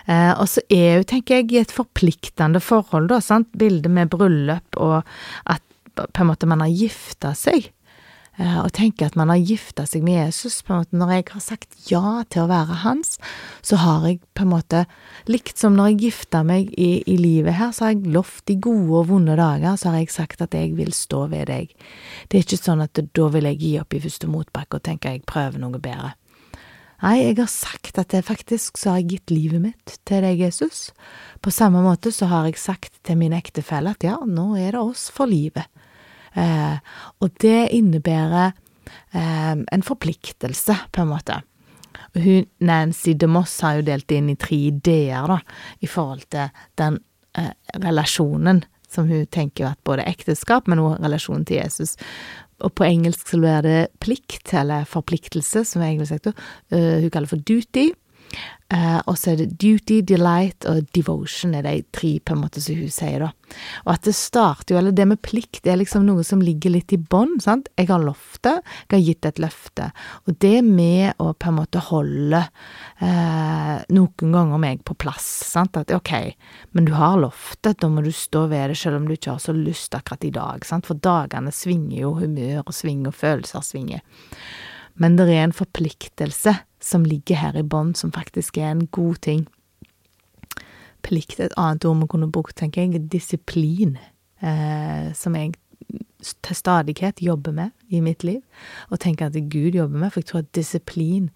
Eh, 0.06 0.32
og 0.34 0.46
så 0.50 0.62
er 0.70 1.00
jo, 1.00 1.08
tenker 1.14 1.40
jeg, 1.40 1.50
i 1.52 1.62
et 1.62 1.74
forpliktende 1.74 2.62
forhold, 2.62 3.10
da, 3.12 3.22
sant. 3.24 3.50
Bildet 3.58 3.90
med 3.92 4.12
bryllup 4.12 4.78
og 4.78 5.00
at 5.50 5.64
på 5.98 6.22
en 6.22 6.30
måte 6.30 6.46
man 6.46 6.62
har 6.62 6.70
gifta 6.70 7.34
seg. 7.34 7.72
Eh, 8.38 8.58
og 8.62 8.70
tenker 8.76 9.08
at 9.08 9.16
man 9.18 9.32
har 9.32 9.40
gifta 9.42 9.82
seg 9.88 10.04
med 10.06 10.20
Jesus. 10.20 10.62
på 10.62 10.72
en 10.72 10.84
måte 10.84 10.96
Når 10.96 11.10
jeg 11.12 11.24
har 11.32 11.40
sagt 11.42 11.90
ja 11.90 12.22
til 12.30 12.44
å 12.44 12.50
være 12.50 12.82
hans, 12.84 13.18
så 13.62 13.76
har 13.82 14.06
jeg 14.06 14.20
på 14.34 14.46
en 14.46 14.52
måte 14.52 14.84
Likt 15.26 15.58
som 15.58 15.74
når 15.74 15.90
jeg 15.90 15.98
gifta 16.06 16.44
meg 16.46 16.70
i, 16.78 17.02
i 17.02 17.16
livet 17.18 17.58
her, 17.58 17.72
så 17.72 17.84
har 17.84 17.96
jeg 17.96 18.14
lovt 18.14 18.50
i 18.50 18.54
gode 18.54 18.94
og 19.02 19.08
vonde 19.10 19.34
dager, 19.36 19.74
så 19.76 19.90
har 19.90 19.98
jeg 19.98 20.14
sagt 20.14 20.40
at 20.40 20.54
jeg 20.54 20.76
vil 20.78 20.94
stå 20.94 21.26
ved 21.28 21.50
deg. 21.50 21.74
Det 22.28 22.38
er 22.38 22.46
ikke 22.46 22.62
sånn 22.62 22.80
at 22.80 22.94
da 22.94 23.28
vil 23.34 23.50
jeg 23.50 23.60
gi 23.60 23.74
opp 23.82 23.92
i 23.92 24.00
første 24.06 24.30
motbakke 24.30 24.78
og 24.78 24.86
tenke 24.86 25.12
jeg 25.12 25.26
prøver 25.26 25.58
noe 25.58 25.82
bedre. 25.82 26.14
Nei, 26.98 27.16
jeg 27.22 27.36
har 27.38 27.50
sagt 27.50 27.98
at 28.00 28.14
jeg 28.14 28.26
faktisk 28.26 28.78
så 28.80 28.92
har 28.92 29.02
jeg 29.02 29.10
gitt 29.12 29.30
livet 29.30 29.62
mitt 29.62 29.98
til 30.08 30.24
deg, 30.24 30.40
Jesus. 30.42 30.88
På 31.44 31.52
samme 31.54 31.82
måte 31.84 32.10
så 32.14 32.26
har 32.30 32.48
jeg 32.48 32.58
sagt 32.58 32.96
til 33.06 33.20
min 33.20 33.36
ektefelle 33.36 33.92
at 33.94 34.06
ja, 34.06 34.16
nå 34.26 34.50
er 34.58 34.74
det 34.74 34.82
oss 34.82 35.06
for 35.14 35.30
livet. 35.30 35.70
Eh, 36.34 36.80
og 37.22 37.36
det 37.42 37.70
innebærer 37.76 38.50
eh, 39.14 39.54
en 39.54 39.86
forpliktelse, 39.86 40.74
på 40.90 41.04
en 41.04 41.12
måte. 41.12 41.38
Hun, 42.18 42.48
Nancy 42.66 43.14
DeMoss 43.14 43.60
har 43.62 43.78
jo 43.78 43.86
delt 43.92 44.10
inn 44.14 44.32
i 44.32 44.38
tre 44.40 44.58
ideer, 44.72 45.30
da, 45.30 45.38
i 45.78 45.90
forhold 45.90 46.26
til 46.34 46.50
den 46.80 46.98
eh, 47.38 47.54
relasjonen 47.78 48.64
som 48.88 49.06
hun 49.10 49.26
tenker 49.30 49.70
at 49.70 49.82
både 49.86 50.06
ekteskap, 50.08 50.66
men 50.66 50.80
også 50.82 51.02
relasjonen 51.04 51.46
til 51.46 51.60
Jesus. 51.60 51.94
Og 52.64 52.72
på 52.74 52.86
engelsk 52.88 53.28
så 53.30 53.38
blir 53.38 53.62
det 53.62 53.78
plikt, 54.02 54.52
eller 54.56 54.88
forpliktelse, 54.88 55.62
som 55.68 55.82
er 55.82 55.92
engelsk 55.92 56.16
sektor. 56.16 56.34
Uh, 56.74 56.98
hun 57.04 57.10
kaller 57.14 57.30
for 57.30 57.42
duty. 57.46 57.90
Uh, 58.68 59.00
og 59.08 59.14
så 59.16 59.30
er 59.32 59.38
det 59.40 59.54
duty, 59.56 60.02
delight 60.04 60.66
og 60.68 60.82
devotion 60.92 61.54
er 61.56 61.64
de 61.64 61.78
tre 61.96 62.10
på 62.20 62.34
en 62.34 62.42
måte 62.42 62.60
som 62.60 62.76
hun 62.76 62.90
sier, 62.92 63.22
da. 63.24 63.30
Og 63.86 63.94
at 63.94 64.04
det 64.04 64.12
starter 64.12 64.74
jo, 64.74 64.80
eller 64.82 64.92
det 64.92 65.06
med 65.08 65.22
plikt, 65.24 65.62
det 65.64 65.72
er 65.72 65.80
liksom 65.80 66.04
noe 66.04 66.20
som 66.26 66.42
ligger 66.44 66.74
litt 66.74 66.92
i 66.92 66.98
bånn, 67.00 67.38
sant. 67.40 67.70
Jeg 67.80 67.88
har 67.88 68.04
lovt 68.04 68.42
det, 68.44 68.52
jeg 68.90 68.92
har 68.92 69.06
gitt 69.06 69.30
et 69.30 69.40
løfte. 69.40 69.88
Og 70.28 70.36
det 70.44 70.60
med 70.66 71.16
å 71.16 71.30
på 71.32 71.48
en 71.48 71.58
måte 71.62 71.80
holde 71.88 72.42
uh, 73.00 73.74
noen 73.88 74.36
ganger 74.36 74.60
meg 74.60 74.84
på 74.84 74.98
plass, 75.00 75.30
sant. 75.48 75.80
At 75.80 75.94
ok, 75.96 76.14
men 76.76 76.90
du 76.90 76.92
har 76.98 77.16
lovt 77.24 77.62
det, 77.64 77.78
da 77.80 77.88
må 77.88 78.04
du 78.04 78.12
stå 78.12 78.50
ved 78.52 78.74
det 78.74 78.80
selv 78.82 79.00
om 79.00 79.08
du 79.08 79.16
ikke 79.16 79.38
har 79.38 79.44
så 79.48 79.56
lyst 79.56 79.96
akkurat 79.96 80.28
i 80.28 80.34
dag, 80.36 80.68
sant. 80.68 80.84
For 80.92 81.00
dagene 81.08 81.56
svinger 81.56 82.02
jo, 82.02 82.18
humør 82.20 82.66
og 82.66 82.76
svinger, 82.76 83.14
og 83.14 83.22
følelser 83.24 83.64
svinger. 83.64 84.04
Men 85.00 85.16
det 85.16 85.30
er 85.30 85.46
en 85.46 85.56
forpliktelse 85.56 86.58
som 86.88 87.04
ligger 87.04 87.36
her 87.36 87.58
i 87.58 87.64
bånn, 87.66 87.94
som 87.98 88.12
faktisk 88.14 88.58
er 88.58 88.72
en 88.72 88.86
god 88.94 89.20
ting. 89.26 89.46
Plikt 91.04 91.40
et 91.40 91.54
annet 91.60 91.84
ord 91.86 92.00
vi 92.00 92.10
kunne 92.10 92.30
brukt, 92.32 92.56
tenker 92.58 92.86
jeg, 92.86 93.04
disiplin, 93.12 93.98
eh, 94.40 95.10
som 95.14 95.36
jeg 95.36 95.54
til 96.42 96.56
stadighet 96.56 97.22
jobber 97.22 97.52
med 97.54 97.70
i 97.88 98.00
mitt 98.00 98.24
liv, 98.24 98.40
og 98.90 99.00
tenker 99.00 99.26
at 99.26 99.36
Gud 99.50 99.76
jobber 99.76 99.98
med, 99.98 100.10
for 100.10 100.20
jeg 100.20 100.26
tror 100.26 100.38
at 100.42 100.54
disiplin 100.54 101.30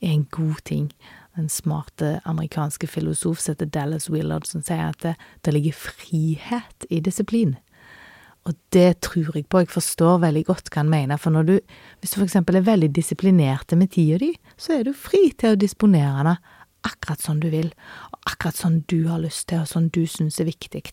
er 0.00 0.12
en 0.12 0.24
god 0.30 0.60
ting. 0.64 0.92
En 1.38 1.48
smarte 1.48 2.20
amerikanske 2.24 2.86
filosof 2.86 3.38
som 3.38 3.52
heter 3.52 3.66
Dallas 3.66 4.10
Willard, 4.10 4.46
som 4.46 4.62
sier 4.62 4.88
at 4.88 5.02
det, 5.02 5.14
det 5.44 5.54
ligger 5.54 5.72
frihet 5.72 6.86
i 6.90 7.00
disiplin. 7.00 7.56
Og 8.46 8.54
det 8.72 9.00
tror 9.04 9.34
jeg 9.36 9.48
på, 9.50 9.60
jeg 9.60 9.72
forstår 9.72 10.22
veldig 10.22 10.44
godt 10.48 10.70
hva 10.70 10.80
han 10.80 10.92
mener, 10.92 11.20
for 11.20 11.42
du, 11.44 11.58
hvis 12.00 12.14
du 12.14 12.20
eksempel 12.24 12.60
er 12.60 12.68
veldig 12.68 12.88
disiplinerte 12.96 13.76
med 13.76 13.90
tida 13.92 14.20
di, 14.22 14.30
så 14.56 14.78
er 14.78 14.86
du 14.86 14.94
fri 14.96 15.28
til 15.36 15.56
å 15.56 15.60
disponere 15.60 16.22
den 16.30 16.38
akkurat 16.86 17.20
som 17.20 17.40
du 17.42 17.48
vil, 17.52 17.72
og 18.12 18.30
akkurat 18.30 18.56
som 18.56 18.80
du 18.88 19.02
har 19.08 19.20
lyst 19.20 19.48
til, 19.50 19.60
og 19.64 19.68
som 19.68 19.88
du 19.92 20.04
syns 20.08 20.38
er 20.40 20.48
viktig. 20.48 20.84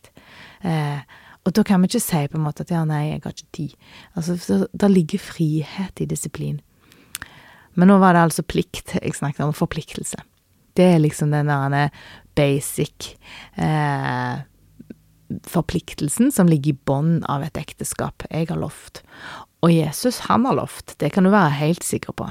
Eh, 0.66 1.00
og 1.46 1.54
da 1.54 1.62
kan 1.62 1.80
vi 1.80 1.88
ikke 1.92 2.02
si 2.02 2.22
på 2.26 2.36
en 2.36 2.44
måte 2.44 2.66
at 2.66 2.72
ja, 2.74 2.82
nei, 2.88 3.04
jeg 3.12 3.22
har 3.22 3.36
ikke 3.36 3.52
tid. 3.54 3.76
Altså, 4.18 4.66
det 4.74 4.90
ligger 4.90 5.22
frihet 5.22 6.02
i 6.02 6.08
disiplin. 6.10 6.58
Men 7.76 7.92
nå 7.92 8.00
var 8.02 8.16
det 8.16 8.24
altså 8.26 8.42
plikt 8.42 8.96
jeg 8.96 9.14
snakket 9.14 9.44
om, 9.46 9.54
forpliktelse. 9.54 10.18
Det 10.76 10.86
er 10.96 11.00
liksom 11.00 11.30
den 11.32 11.48
der 11.48 11.94
basic 12.36 13.14
eh, 13.54 14.42
forpliktelsen 15.46 16.32
som 16.32 16.48
ligger 16.50 16.74
i 16.74 16.80
bånn 16.88 17.18
av 17.30 17.44
et 17.46 17.58
ekteskap. 17.60 18.26
Jeg 18.30 18.50
har 18.50 18.60
lovt. 18.60 19.02
Og 19.64 19.72
Jesus, 19.72 20.22
han 20.28 20.46
har 20.46 20.58
lovt. 20.58 20.94
Det 21.00 21.10
kan 21.14 21.26
du 21.26 21.32
være 21.32 21.58
helt 21.58 21.86
sikker 21.86 22.16
på. 22.16 22.28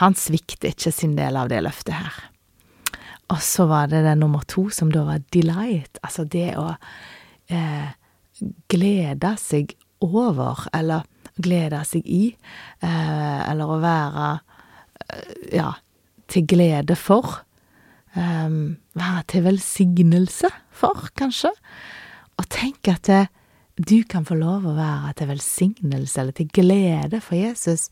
Han 0.00 0.16
svikter 0.18 0.72
ikke 0.74 0.92
sin 0.92 1.14
del 1.18 1.38
av 1.38 1.50
det 1.52 1.62
løftet 1.64 1.96
her. 1.96 2.22
Og 3.32 3.40
så 3.42 3.66
var 3.70 3.88
det 3.88 4.02
det 4.04 4.16
nummer 4.20 4.44
to, 4.50 4.68
som 4.74 4.90
da 4.92 5.04
var 5.06 5.22
delight. 5.32 5.98
Altså 6.04 6.26
det 6.28 6.50
å 6.60 6.74
eh, 7.48 7.94
glede 8.68 9.32
seg 9.40 9.72
over, 10.04 10.66
eller 10.76 11.06
glede 11.40 11.80
seg 11.88 12.04
i, 12.10 12.24
eh, 12.84 13.40
eller 13.48 13.70
å 13.70 13.80
være 13.82 14.28
eh, 15.08 15.56
ja, 15.56 15.72
til 16.30 16.46
glede 16.50 16.98
for. 16.98 17.40
Um, 18.14 18.76
være 18.94 19.24
til 19.26 19.42
velsignelse 19.42 20.46
for, 20.74 21.08
kanskje. 21.18 21.52
Og 22.40 22.48
tenk 22.52 22.90
at 22.90 23.08
det, 23.08 23.26
du 23.78 24.02
kan 24.06 24.26
få 24.26 24.36
lov 24.38 24.66
å 24.66 24.76
være 24.76 25.14
til 25.18 25.30
velsignelse 25.32 26.20
eller 26.20 26.36
til 26.36 26.50
glede 26.54 27.20
for 27.22 27.38
Jesus. 27.38 27.88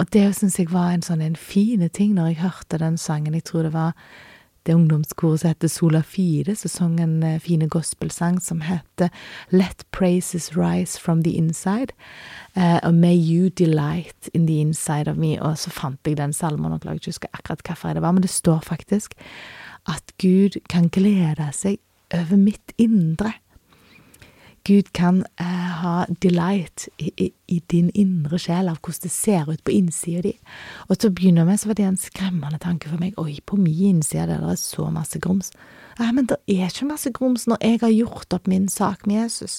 Og 0.00 0.08
det 0.12 0.24
syns 0.36 0.58
jeg 0.58 0.72
var 0.72 0.92
en 0.92 1.04
sånn 1.04 1.22
en 1.24 1.38
fine 1.38 1.88
ting 1.92 2.14
når 2.16 2.32
jeg 2.32 2.44
hørte 2.46 2.80
den 2.80 2.96
sangen. 2.98 3.36
Jeg 3.36 3.44
tror 3.48 3.68
det 3.68 3.74
var 3.74 3.92
det 4.66 4.74
ungdomskoret 4.74 5.40
som 5.42 5.50
heter 5.50 5.68
Sola 5.68 6.02
Fide, 6.06 6.54
som 6.56 6.70
sang 6.70 7.00
en 7.02 7.18
fin 7.22 7.40
fine 7.42 7.68
gospelsang 7.68 8.38
som 8.40 8.60
heter 8.62 9.10
Let 9.50 9.84
praises 9.90 10.56
rise 10.56 10.98
from 10.98 11.22
the 11.22 11.36
inside, 11.36 11.92
uh, 12.56 12.90
May 12.92 13.16
you 13.16 13.50
delight 13.50 14.28
in 14.34 14.46
the 14.46 14.60
inside 14.60 15.10
of 15.10 15.16
me. 15.16 15.40
Og 15.40 15.58
så 15.58 15.70
fant 15.70 15.98
jeg 16.06 16.16
den 16.16 16.32
salmen, 16.32 16.72
og 16.72 16.82
klarer 16.82 17.00
ikke 17.00 17.10
å 17.10 17.16
huske 17.16 17.32
akkurat 17.32 17.62
hvilken 17.66 17.96
det 17.96 18.02
var, 18.02 18.12
men 18.12 18.22
det 18.22 18.30
står 18.30 18.60
faktisk 18.62 19.14
at 19.90 20.14
Gud 20.22 20.60
kan 20.70 20.88
glede 20.88 21.50
seg 21.52 21.80
over 22.14 22.36
mitt 22.36 22.74
indre. 22.78 23.32
Gud 24.64 24.92
kan 24.94 25.24
eh, 25.40 25.70
ha 25.82 26.04
delight 26.22 26.86
i, 26.98 27.10
i, 27.16 27.32
i, 27.50 27.58
din 27.70 27.88
indre 27.98 28.38
sjel 28.38 28.68
av 28.70 28.78
hvordan 28.78 29.02
det 29.02 29.10
ser 29.10 29.48
ut 29.50 29.62
på 29.66 29.74
innsida 29.74 30.22
di. 30.28 30.32
Og 30.86 31.00
til 31.00 31.10
å 31.10 31.16
begynne 31.18 31.46
med 31.48 31.58
så 31.58 31.72
var 31.72 31.78
det 31.80 31.88
en 31.88 31.98
skremmende 31.98 32.60
tanke 32.62 32.90
for 32.92 33.02
meg. 33.02 33.16
Oi, 33.18 33.40
på 33.46 33.58
min 33.58 33.96
innside 33.96 34.28
der 34.30 34.44
det 34.44 34.52
er 34.54 34.60
så 34.60 34.86
masse 34.94 35.18
grums. 35.22 35.50
Nei, 35.98 36.12
men 36.14 36.30
det 36.30 36.38
er 36.46 36.70
ikke 36.70 36.92
masse 36.92 37.10
grums 37.14 37.48
når 37.50 37.58
jeg 37.64 37.82
har 37.82 37.94
gjort 37.96 38.38
opp 38.38 38.46
min 38.50 38.68
sak 38.70 39.02
med 39.10 39.24
Jesus. 39.24 39.58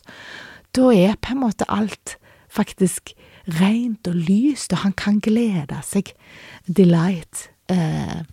Da 0.74 0.88
er 0.96 1.20
på 1.20 1.36
en 1.36 1.44
måte 1.44 1.68
alt 1.68 2.16
faktisk 2.54 3.12
rent 3.60 4.08
og 4.08 4.16
lyst, 4.16 4.72
og 4.72 4.86
han 4.86 4.96
kan 4.96 5.20
glede 5.24 5.82
seg. 5.84 6.14
Delight. 6.64 7.50
Eh, 7.68 8.24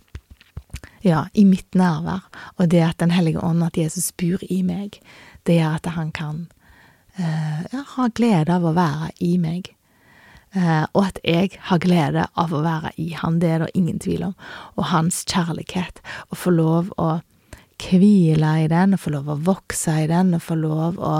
ja, 1.01 1.25
i 1.33 1.45
mitt 1.45 1.75
nærvær, 1.77 2.27
og 2.57 2.69
det 2.69 2.81
at 2.85 2.99
Den 2.99 3.11
hellige 3.11 3.43
ånd, 3.43 3.63
at 3.63 3.77
Jesus 3.77 4.11
bor 4.11 4.41
i 4.49 4.61
meg, 4.63 4.99
det 5.47 5.59
gjør 5.59 5.77
at 5.79 5.91
han 5.95 6.11
kan 6.11 6.47
eh, 7.17 7.77
ha 7.95 8.07
glede 8.13 8.53
av 8.53 8.65
å 8.65 8.75
være 8.77 9.11
i 9.19 9.37
meg. 9.41 9.73
Eh, 10.53 10.83
og 10.93 11.05
at 11.05 11.19
jeg 11.23 11.55
har 11.69 11.79
glede 11.79 12.27
av 12.35 12.53
å 12.53 12.61
være 12.65 12.91
i 12.99 13.11
han, 13.15 13.39
det 13.39 13.49
er 13.49 13.65
det 13.65 13.71
ingen 13.79 13.99
tvil 14.03 14.29
om. 14.29 14.37
Og 14.77 14.89
hans 14.91 15.23
kjærlighet, 15.25 16.03
å 16.29 16.37
få 16.37 16.53
lov 16.55 16.91
å 17.01 17.19
hvile 17.81 18.53
i 18.61 18.69
den, 18.69 18.93
å 18.93 19.01
få 19.01 19.15
lov 19.15 19.31
å 19.31 19.39
vokse 19.41 20.03
i 20.03 20.09
den, 20.11 20.35
å 20.35 20.43
få 20.43 20.59
lov 20.59 20.99
å 20.99 21.15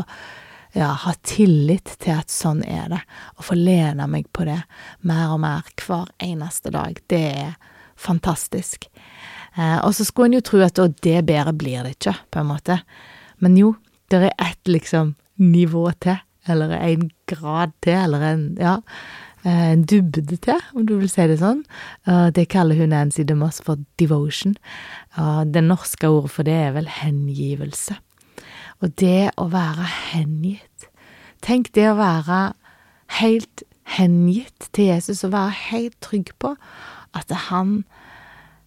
ja, 0.75 0.91
ha 1.03 1.13
tillit 1.27 1.95
til 2.03 2.19
at 2.19 2.31
sånn 2.31 2.61
er 2.63 2.91
det, 2.91 3.01
og 3.37 3.47
få 3.49 3.57
lene 3.57 4.07
meg 4.07 4.29
på 4.35 4.45
det 4.47 4.61
mer 5.07 5.33
og 5.35 5.41
mer 5.43 5.67
hver 5.81 6.11
eneste 6.21 6.71
dag. 6.73 6.99
Det 7.11 7.25
er 7.31 7.55
fantastisk. 7.99 8.87
Eh, 9.57 9.79
og 9.85 9.95
så 9.95 10.05
skulle 10.07 10.31
en 10.31 10.39
jo 10.39 10.45
tro 10.45 10.61
at 10.65 10.79
å, 10.79 10.89
det 11.03 11.19
bedre 11.27 11.53
blir 11.57 11.83
det 11.85 11.97
ikke, 11.97 12.15
på 12.31 12.41
en 12.41 12.51
måte. 12.51 12.81
Men 13.43 13.57
jo, 13.59 13.73
det 14.11 14.21
er 14.21 14.37
ett 14.37 14.69
liksom 14.69 15.15
nivå 15.41 15.89
til, 16.03 16.21
eller 16.49 16.73
en 16.77 17.09
grad 17.29 17.73
til, 17.83 17.97
eller 17.97 18.27
en 18.27 18.45
ja, 18.61 18.77
eh, 19.43 19.65
en 19.71 19.83
dybde 19.89 20.37
til, 20.37 20.61
om 20.75 20.85
du 20.87 20.95
vil 20.99 21.11
si 21.11 21.25
det 21.29 21.39
sånn. 21.41 21.63
Det 22.35 22.47
kaller 22.51 22.79
hun 22.79 22.93
Nancy 22.93 23.25
DeMoss 23.27 23.61
for 23.65 23.81
devotion. 23.99 24.55
Det 25.51 25.63
norske 25.65 26.07
ordet 26.07 26.31
for 26.31 26.47
det 26.47 26.55
er 26.55 26.75
vel 26.77 26.89
hengivelse. 27.01 27.97
Og 28.81 28.93
det 29.01 29.31
å 29.37 29.49
være 29.51 29.85
hengitt 30.11 30.87
Tenk 31.41 31.71
det 31.73 31.87
å 31.89 31.97
være 31.97 32.51
helt 33.17 33.63
hengitt 33.97 34.67
til 34.75 34.91
Jesus, 34.91 35.23
og 35.25 35.33
være 35.33 35.55
helt 35.71 35.97
trygg 36.05 36.29
på 36.41 36.53
at 37.17 37.33
han 37.49 37.81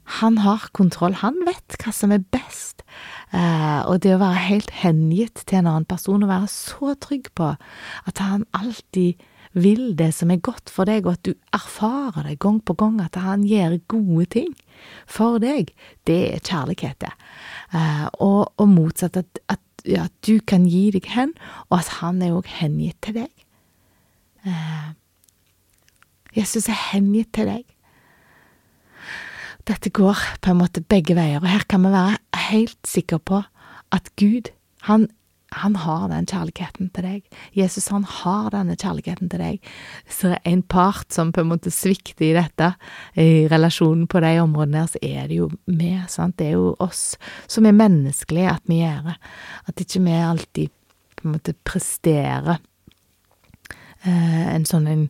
han 0.05 0.39
har 0.45 0.69
kontroll, 0.77 1.17
han 1.23 1.37
vet 1.47 1.77
hva 1.81 1.93
som 1.95 2.13
er 2.13 2.25
best. 2.35 2.85
Eh, 3.33 3.81
og 3.89 4.03
det 4.05 4.15
å 4.15 4.21
være 4.23 4.49
helt 4.49 4.75
hengitt 4.83 5.45
til 5.49 5.63
en 5.63 5.71
annen 5.71 5.89
person, 5.89 6.23
og 6.23 6.31
være 6.31 6.51
så 6.53 6.93
trygg 7.01 7.31
på 7.39 7.55
at 7.57 8.23
han 8.23 8.45
alltid 8.57 9.23
vil 9.55 9.95
det 9.97 10.11
som 10.17 10.33
er 10.35 10.43
godt 10.43 10.71
for 10.73 10.91
deg, 10.91 11.07
og 11.07 11.17
at 11.17 11.27
du 11.27 11.33
erfarer 11.55 12.29
det 12.29 12.41
gang 12.43 12.61
på 12.61 12.77
gang, 12.79 12.99
at 13.03 13.17
han 13.23 13.47
gjør 13.49 13.79
gode 13.91 14.27
ting 14.35 14.51
for 15.07 15.39
deg, 15.43 15.71
det 16.11 16.21
er 16.35 16.43
kjærlighet, 16.43 16.99
det. 17.01 17.13
Eh, 17.73 18.09
og, 18.21 18.53
og, 18.59 18.67
motsatt, 18.69 19.17
at, 19.17 19.41
at, 19.49 19.63
ja, 19.87 20.09
at, 20.09 20.15
du 20.27 20.39
kan 20.45 20.67
gi 20.69 20.91
deg 20.95 21.09
hen, 21.15 21.33
og 21.71 21.81
at 21.81 21.97
han 22.01 22.21
er 22.23 22.37
òg 22.37 22.51
hengitt 22.61 23.01
til 23.07 23.23
deg. 23.23 23.47
Eh, 24.45 24.91
Jesus 26.35 26.69
er 26.69 26.81
hengitt 26.91 27.33
til 27.33 27.49
deg 27.49 27.74
dette 29.69 29.93
går 29.95 30.21
på 30.45 30.53
en 30.53 30.61
måte 30.61 30.85
begge 30.85 31.17
veier, 31.17 31.41
og 31.41 31.49
her 31.49 31.65
kan 31.69 31.85
vi 31.85 31.93
være 31.95 32.49
helt 32.51 32.81
sikre 32.89 33.21
på 33.21 33.43
at 33.95 34.11
Gud, 34.21 34.51
han, 34.89 35.07
han 35.55 35.79
har 35.85 36.09
den 36.11 36.27
kjærligheten 36.29 36.91
til 36.95 37.07
deg. 37.07 37.39
Jesus, 37.57 37.89
han 37.95 38.05
har 38.05 38.51
denne 38.53 38.77
kjærligheten 38.77 39.31
til 39.33 39.41
deg. 39.41 39.71
Så 40.11 40.35
en 40.45 40.63
part 40.63 41.15
som 41.15 41.33
på 41.33 41.45
en 41.45 41.53
måte 41.53 41.73
svikter 41.73 42.27
i 42.29 42.35
dette, 42.37 42.73
i 43.17 43.47
relasjonen 43.53 44.09
på 44.11 44.21
de 44.25 44.35
områdene 44.43 44.83
her, 44.83 44.93
så 44.93 45.03
er 45.03 45.31
det 45.31 45.41
jo 45.41 45.51
vi, 45.71 45.95
sant. 46.13 46.37
Det 46.41 46.51
er 46.51 46.59
jo 46.59 46.75
oss 46.85 47.15
som 47.47 47.69
er 47.69 47.79
menneskelige 47.79 48.57
at 48.57 48.65
vi 48.69 48.83
gjør 48.83 49.13
det. 49.13 49.19
At 49.71 49.85
ikke 49.87 50.05
vi 50.05 50.19
alltid 50.19 50.75
på 51.15 51.29
en 51.29 51.37
måte 51.39 51.55
presterer 51.65 52.59
eh, 54.05 54.43
en 54.53 54.67
sånn 54.69 54.91
en 54.91 55.07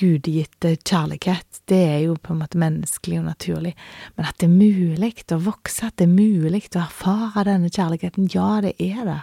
gudgitte 0.00 0.74
kjærlighet, 0.78 1.60
det 1.68 1.80
er 1.84 1.98
jo 2.06 2.16
på 2.16 2.34
en 2.34 2.40
måte 2.42 2.60
menneskelig 2.60 3.20
og 3.20 3.28
naturlig, 3.28 3.74
men 4.16 4.28
at 4.28 4.38
det 4.40 4.48
er 4.48 4.54
mulig 4.56 5.12
å 5.34 5.40
vokse, 5.44 5.90
at 5.90 5.98
det 6.00 6.08
er 6.08 6.14
mulig 6.14 6.64
å 6.72 6.82
erfare 6.82 7.46
denne 7.50 7.70
kjærligheten, 7.70 8.30
ja, 8.32 8.50
det 8.64 8.74
er 8.80 9.04
det. 9.08 9.20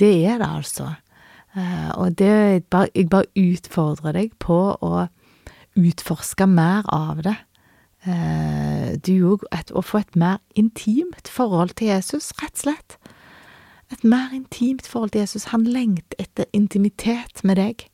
Det 0.00 0.12
er 0.24 0.40
det, 0.40 0.48
altså. 0.48 0.94
Eh, 1.56 1.90
og 1.98 2.16
det, 2.18 2.32
jeg 2.94 3.08
bare 3.10 3.28
utfordrer 3.36 4.16
deg 4.16 4.34
på 4.42 4.60
å 4.80 5.06
utforske 5.78 6.46
mer 6.48 6.86
av 6.94 7.22
det. 7.26 7.36
Eh, 8.08 8.96
du 8.96 9.12
òg, 9.34 9.44
å 9.50 9.84
få 9.84 10.00
et 10.00 10.16
mer 10.16 10.38
intimt 10.56 11.28
forhold 11.28 11.76
til 11.76 11.92
Jesus, 11.92 12.32
rett 12.40 12.56
og 12.56 12.64
slett. 12.64 12.98
Et 13.90 14.04
mer 14.06 14.30
intimt 14.32 14.86
forhold 14.86 15.12
til 15.12 15.26
Jesus. 15.26 15.50
Han 15.50 15.66
lengter 15.66 16.22
etter 16.22 16.46
intimitet 16.54 17.42
med 17.44 17.58
deg. 17.58 17.89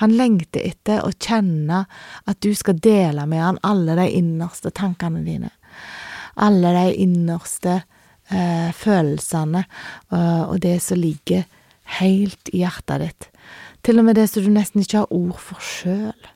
Han 0.00 0.14
lengter 0.16 0.62
etter 0.66 1.04
å 1.04 1.12
kjenne 1.12 1.84
at 2.28 2.40
du 2.44 2.52
skal 2.54 2.78
dele 2.82 3.26
med 3.26 3.42
han 3.42 3.60
alle 3.66 3.96
de 3.98 4.08
innerste 4.20 4.70
tankene 4.74 5.24
dine. 5.26 5.50
Alle 6.38 6.72
de 6.76 6.96
innerste 7.02 7.80
eh, 8.30 8.70
følelsene 8.76 9.64
uh, 10.14 10.44
og 10.46 10.60
det 10.62 10.76
som 10.84 11.00
ligger 11.00 11.48
helt 11.98 12.52
i 12.52 12.62
hjertet 12.62 13.02
ditt. 13.02 13.28
Til 13.82 13.98
og 13.98 14.06
med 14.06 14.18
det 14.18 14.28
som 14.30 14.44
du 14.44 14.52
nesten 14.54 14.84
ikke 14.84 15.02
har 15.02 15.14
ord 15.14 15.38
for 15.42 15.62
sjøl. 15.62 16.30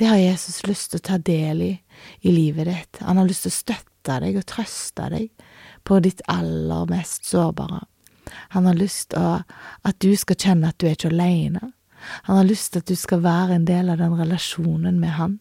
Det 0.00 0.08
har 0.08 0.16
Jesus 0.16 0.62
lyst 0.64 0.92
til 0.92 1.02
å 1.02 1.08
ta 1.10 1.18
del 1.20 1.64
i 1.66 1.72
i 2.20 2.32
livet 2.32 2.66
ditt. 2.66 3.00
Han 3.00 3.16
har 3.20 3.28
lyst 3.28 3.46
til 3.46 3.52
å 3.52 3.58
støtte 3.58 4.18
deg 4.24 4.38
og 4.40 4.46
trøste 4.48 5.08
deg 5.12 5.28
på 5.84 6.00
ditt 6.04 6.22
aller 6.30 6.88
mest 6.90 7.28
sårbare. 7.28 7.84
Han 8.54 8.68
har 8.68 8.78
lyst 8.78 9.10
til 9.14 9.42
at 9.88 10.00
du 10.00 10.10
skal 10.16 10.38
kjenne 10.38 10.70
at 10.70 10.78
du 10.80 10.86
er 10.88 10.96
ikke 10.96 11.10
aleine. 11.10 11.72
Han 12.28 12.40
har 12.40 12.48
lyst 12.48 12.72
til 12.72 12.84
at 12.84 12.90
du 12.90 12.96
skal 12.98 13.22
være 13.24 13.58
en 13.58 13.68
del 13.68 13.92
av 13.92 14.00
den 14.00 14.16
relasjonen 14.18 15.00
med 15.02 15.16
han. 15.18 15.38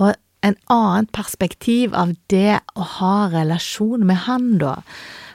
Og 0.00 0.14
en 0.42 0.56
annen 0.74 1.06
perspektiv 1.14 1.94
av 1.94 2.14
det 2.32 2.58
å 2.74 2.86
ha 2.98 3.16
relasjon 3.30 4.06
med 4.06 4.24
han, 4.26 4.56
da, 4.58 4.80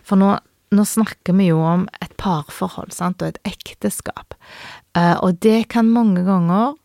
for 0.04 0.20
nå, 0.20 0.34
nå 0.76 0.86
snakker 0.88 1.38
vi 1.40 1.50
jo 1.52 1.62
om 1.64 1.86
et 2.04 2.12
parforhold, 2.20 2.92
sant, 2.96 3.24
og 3.24 3.32
et 3.32 3.54
ekteskap, 3.56 4.36
uh, 4.98 5.16
og 5.24 5.40
det 5.44 5.70
kan 5.72 5.88
mange 5.88 6.26
ganger 6.28 6.76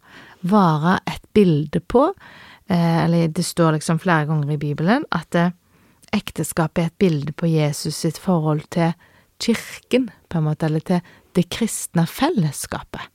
være 0.47 1.01
et 1.11 1.27
bilde 1.35 1.83
på, 1.83 2.09
uh, 2.15 2.99
eller 3.05 3.33
det 3.35 3.47
står 3.47 3.79
liksom 3.79 3.99
flere 4.03 4.29
ganger 4.31 4.55
i 4.55 4.61
Bibelen, 4.63 5.07
at 5.11 5.39
uh, 5.39 5.51
ekteskapet 6.15 6.85
er 6.85 6.93
et 6.93 7.01
bilde 7.03 7.35
på 7.35 7.51
Jesus 7.51 8.05
sitt 8.05 8.23
forhold 8.23 8.69
til 8.71 8.95
kirken, 9.43 10.13
på 10.31 10.39
en 10.39 10.47
måte, 10.47 10.71
eller 10.71 10.87
til 10.87 11.03
det 11.37 11.49
kristne 11.53 12.07
fellesskapet. 12.09 13.09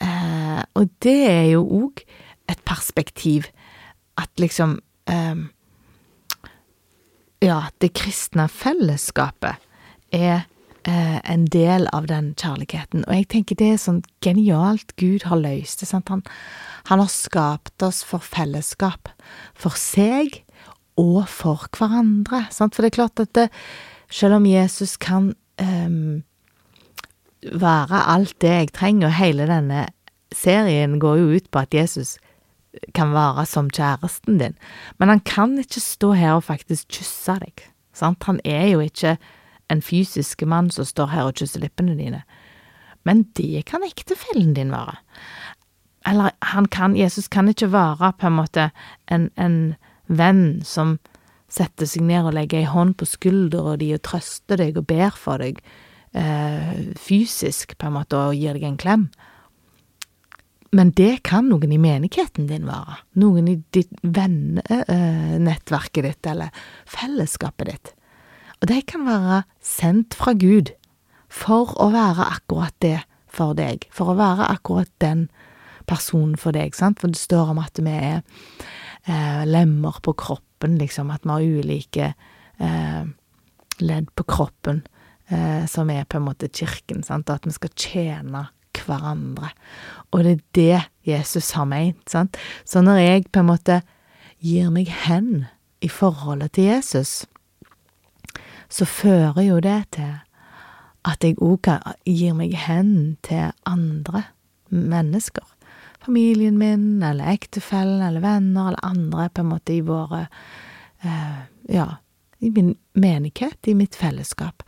Eh, 0.00 0.60
og 0.74 0.92
det 1.04 1.18
er 1.28 1.46
jo 1.52 1.64
òg 1.64 2.04
et 2.50 2.60
perspektiv 2.64 3.50
at 4.20 4.30
liksom 4.40 4.78
eh, 5.10 5.48
Ja, 7.40 7.70
det 7.80 7.94
kristne 7.96 8.44
fellesskapet 8.52 9.62
er 10.12 10.42
eh, 10.84 11.20
en 11.24 11.46
del 11.46 11.86
av 11.92 12.08
den 12.10 12.34
kjærligheten. 12.36 13.06
Og 13.06 13.14
jeg 13.16 13.28
tenker 13.32 13.56
det 13.56 13.70
er 13.74 13.80
sånn 13.80 14.02
genialt 14.20 14.92
Gud 15.00 15.24
har 15.24 15.40
løst 15.40 15.80
det. 15.80 15.88
Sant? 15.88 16.12
Han, 16.12 16.20
han 16.90 17.00
har 17.00 17.08
skapt 17.08 17.80
oss 17.86 18.02
for 18.04 18.20
fellesskap. 18.20 19.08
For 19.56 19.72
seg 19.72 20.42
og 21.00 21.24
for 21.32 21.64
hverandre. 21.76 22.44
Sant? 22.52 22.76
For 22.76 22.84
det 22.84 22.92
er 22.92 22.98
klart 22.98 23.24
at 23.24 23.32
det, 23.38 23.48
selv 24.12 24.36
om 24.36 24.48
Jesus 24.48 24.98
kan 25.00 25.32
um, 25.62 26.20
være 27.42 28.02
alt 28.14 28.36
det 28.42 28.50
jeg 28.50 28.72
trenger, 28.76 29.08
og 29.08 29.18
hele 29.18 29.48
denne 29.48 29.86
serien 30.34 30.98
går 31.00 31.16
jo 31.20 31.38
ut 31.38 31.50
på 31.50 31.62
at 31.64 31.74
Jesus 31.74 32.16
kan 32.94 33.14
være 33.14 33.46
som 33.46 33.70
kjæresten 33.70 34.38
din, 34.38 34.56
men 34.98 35.08
han 35.08 35.20
kan 35.26 35.58
ikke 35.58 35.82
stå 35.82 36.12
her 36.14 36.38
og 36.38 36.46
faktisk 36.46 36.88
kysse 37.00 37.38
deg, 37.42 37.64
sant, 37.96 38.22
han 38.28 38.40
er 38.44 38.68
jo 38.70 38.84
ikke 38.84 39.16
en 39.70 39.82
fysisk 39.82 40.42
mann 40.46 40.70
som 40.70 40.86
står 40.86 41.10
her 41.14 41.30
og 41.30 41.40
kysser 41.40 41.62
lippene 41.64 41.96
dine, 41.98 42.22
men 43.04 43.24
det 43.38 43.64
kan 43.66 43.82
ektefellen 43.86 44.54
din 44.54 44.72
være. 44.74 44.98
Eller 46.06 46.30
han 46.52 46.66
kan, 46.68 46.96
Jesus 46.96 47.28
kan 47.28 47.48
ikke 47.48 47.72
være 47.72 48.12
på 48.18 48.28
en 48.28 48.36
måte 48.36 48.70
en, 49.08 49.30
en 49.36 49.74
venn 50.06 50.60
som 50.64 50.98
setter 51.50 51.88
seg 51.88 52.04
ned 52.06 52.28
og 52.28 52.36
legger 52.36 52.62
ei 52.62 52.70
hånd 52.70 52.94
på 52.98 53.08
skuldra 53.08 53.76
di 53.80 53.90
og 53.94 54.02
trøster 54.06 54.60
deg 54.60 54.78
og 54.78 54.86
ber 54.90 55.16
for 55.16 55.42
deg, 55.42 55.58
fysisk, 56.10 57.76
på 57.78 57.86
en 57.86 57.94
måte, 57.94 58.18
og 58.18 58.34
gir 58.34 58.56
deg 58.56 58.64
en 58.66 58.78
klem. 58.80 59.04
Men 60.74 60.90
det 60.94 61.22
kan 61.26 61.48
noen 61.50 61.72
i 61.74 61.78
menigheten 61.82 62.46
din 62.50 62.66
være. 62.66 62.96
Noen 63.18 63.48
i 63.50 63.56
ditt 63.74 63.90
vennenettverket 64.02 66.06
ditt, 66.06 66.26
eller 66.30 66.50
fellesskapet 66.90 67.70
ditt. 67.70 67.92
Og 68.60 68.68
de 68.70 68.80
kan 68.86 69.06
være 69.06 69.42
sendt 69.64 70.14
fra 70.18 70.34
Gud 70.38 70.70
for 71.30 71.74
å 71.80 71.90
være 71.94 72.26
akkurat 72.36 72.74
det 72.82 73.00
for 73.30 73.54
deg, 73.58 73.86
for 73.94 74.12
å 74.12 74.18
være 74.18 74.50
akkurat 74.50 74.90
den 75.02 75.28
personen 75.90 76.36
for 76.38 76.54
deg, 76.54 76.74
sant, 76.76 77.00
for 77.02 77.10
det 77.10 77.18
står 77.18 77.50
om 77.54 77.60
at 77.62 77.78
vi 77.82 77.94
er 77.94 78.20
eh, 79.06 79.42
lemmer 79.48 79.98
på 80.04 80.14
kroppen, 80.18 80.78
liksom, 80.78 81.10
at 81.10 81.26
vi 81.26 81.32
har 81.32 81.62
ulike 81.62 82.12
eh, 82.62 83.04
ledd 83.80 84.10
på 84.18 84.26
kroppen, 84.28 84.84
eh, 85.30 85.66
som 85.70 85.90
er 85.90 86.04
på 86.04 86.18
en 86.20 86.28
måte 86.28 86.50
kirken, 86.52 87.04
sant, 87.06 87.30
at 87.30 87.46
vi 87.46 87.54
skal 87.54 87.74
tjene 87.78 88.48
hverandre. 88.80 89.50
Og 90.10 90.24
det 90.24 90.32
er 90.32 90.42
det 90.56 90.80
Jesus 91.12 91.52
har 91.56 91.68
meint, 91.70 92.02
sant. 92.10 92.38
Så 92.64 92.82
når 92.84 93.02
jeg 93.02 93.28
på 93.32 93.42
en 93.42 93.50
måte 93.50 93.80
gir 94.40 94.70
meg 94.72 94.90
hen 95.04 95.46
i 95.84 95.88
forholdet 95.88 96.54
til 96.56 96.70
Jesus, 96.70 97.24
så 98.70 98.86
fører 98.86 99.42
jo 99.42 99.60
det 99.64 99.80
til 99.96 100.18
at 101.08 101.24
jeg 101.24 101.38
òg 101.40 101.70
gir 102.06 102.36
meg 102.36 102.54
hen 102.66 103.16
til 103.26 103.50
andre 103.66 104.26
mennesker. 104.68 105.46
Familien 106.00 106.56
min, 106.58 107.02
eller 107.04 107.32
ektefellen, 107.32 108.00
eller 108.02 108.22
venner, 108.24 108.70
eller 108.70 108.84
andre 108.84 109.28
på 109.28 109.42
en 109.42 109.50
måte 109.52 109.74
i 109.76 109.84
våre 109.84 110.26
eh, 111.04 111.40
Ja, 111.70 112.00
i 112.40 112.48
min 112.50 112.72
menighet, 112.96 113.68
i 113.68 113.74
mitt 113.76 113.94
fellesskap. 113.94 114.62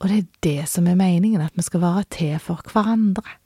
Og 0.00 0.08
det 0.10 0.18
er 0.18 0.30
det 0.44 0.68
som 0.68 0.86
er 0.86 0.98
meningen, 0.98 1.40
at 1.40 1.56
vi 1.56 1.64
skal 1.64 1.80
være 1.80 2.04
til 2.12 2.38
for 2.42 2.60
hverandre. 2.72 3.38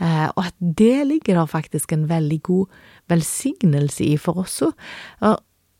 Eh, 0.00 0.28
og 0.34 0.46
at 0.46 0.54
det 0.58 1.06
ligger 1.06 1.34
der 1.34 1.46
faktisk 1.46 1.92
en 1.92 2.08
veldig 2.08 2.42
god 2.42 2.66
velsignelse 3.08 4.04
i 4.04 4.16
for 4.16 4.44
oss 4.44 4.62
òg. 4.62 4.72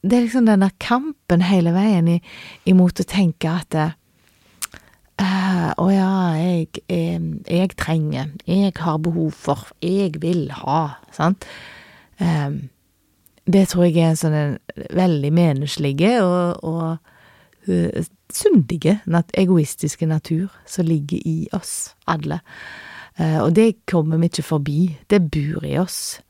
Det 0.03 0.15
er 0.15 0.25
liksom 0.25 0.47
denne 0.47 0.71
kampen 0.79 1.43
hele 1.43 1.73
veien 1.75 2.09
i, 2.09 2.19
imot 2.71 3.01
å 3.03 3.07
tenke 3.07 3.51
at 3.51 3.75
eh, 3.79 3.91
å 5.75 5.87
ja, 5.91 6.11
jeg, 6.39 6.83
jeg, 6.87 7.23
jeg, 7.51 7.71
trenger, 7.79 8.31
jeg 8.47 8.73
har 8.79 8.99
behov 9.03 9.35
for, 9.35 9.73
jeg 9.83 10.23
vil 10.23 10.51
ha, 10.63 10.83
sant. 11.15 11.47
Eh, 12.23 12.51
det 13.49 13.65
tror 13.71 13.89
jeg 13.89 13.99
er 13.99 14.13
en 14.13 14.21
sånn 14.21 14.39
en 14.39 14.57
veldig 14.95 15.33
menneskelig 15.35 15.95
og, 16.23 16.63
og 16.63 16.99
syndige, 18.35 18.99
egoistiske 19.35 20.07
natur 20.07 20.53
som 20.67 20.87
ligger 20.87 21.21
i 21.25 21.49
oss 21.57 21.95
alle. 22.07 22.41
Uh, 23.19 23.43
og 23.43 23.55
det 23.57 23.85
kommer 23.91 24.21
vi 24.21 24.31
ikke 24.31 24.47
forbi, 24.47 24.81
det 25.11 25.25
bor 25.33 25.65
i 25.67 25.79
oss 25.81 26.21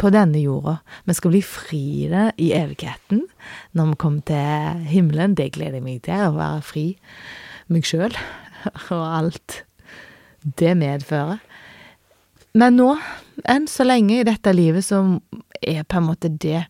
på 0.00 0.10
denne 0.14 0.40
jorda. 0.40 0.78
Vi 1.04 1.16
skal 1.16 1.34
bli 1.34 1.42
fri 1.44 1.84
det 2.10 2.30
i 2.40 2.52
evigheten 2.56 3.26
når 3.76 3.92
vi 3.92 3.98
kommer 4.00 4.24
til 4.30 4.86
himmelen. 4.88 5.36
Det 5.36 5.52
gleder 5.56 5.80
jeg 5.80 5.84
meg 5.84 6.02
til, 6.06 6.24
å 6.30 6.38
være 6.38 6.64
fri 6.64 6.86
meg 7.70 7.86
sjøl 7.86 8.16
og 8.96 9.04
alt 9.04 9.60
det 10.58 10.72
medfører. 10.80 11.42
Men 12.58 12.80
nå, 12.80 12.94
enn 13.46 13.68
så 13.70 13.84
lenge 13.86 14.18
i 14.18 14.26
dette 14.26 14.52
livet, 14.56 14.82
så 14.86 15.20
er 15.60 15.84
på 15.84 16.00
en 16.00 16.08
måte 16.08 16.32
det, 16.32 16.64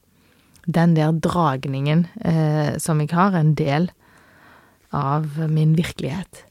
den 0.67 0.93
der 0.99 1.15
dragningen 1.17 2.05
eh, 2.21 2.77
som 2.83 3.01
jeg 3.01 3.15
har, 3.15 3.39
en 3.39 3.55
del 3.57 3.89
av 4.97 5.39
min 5.51 5.77
virkelighet. 5.79 6.45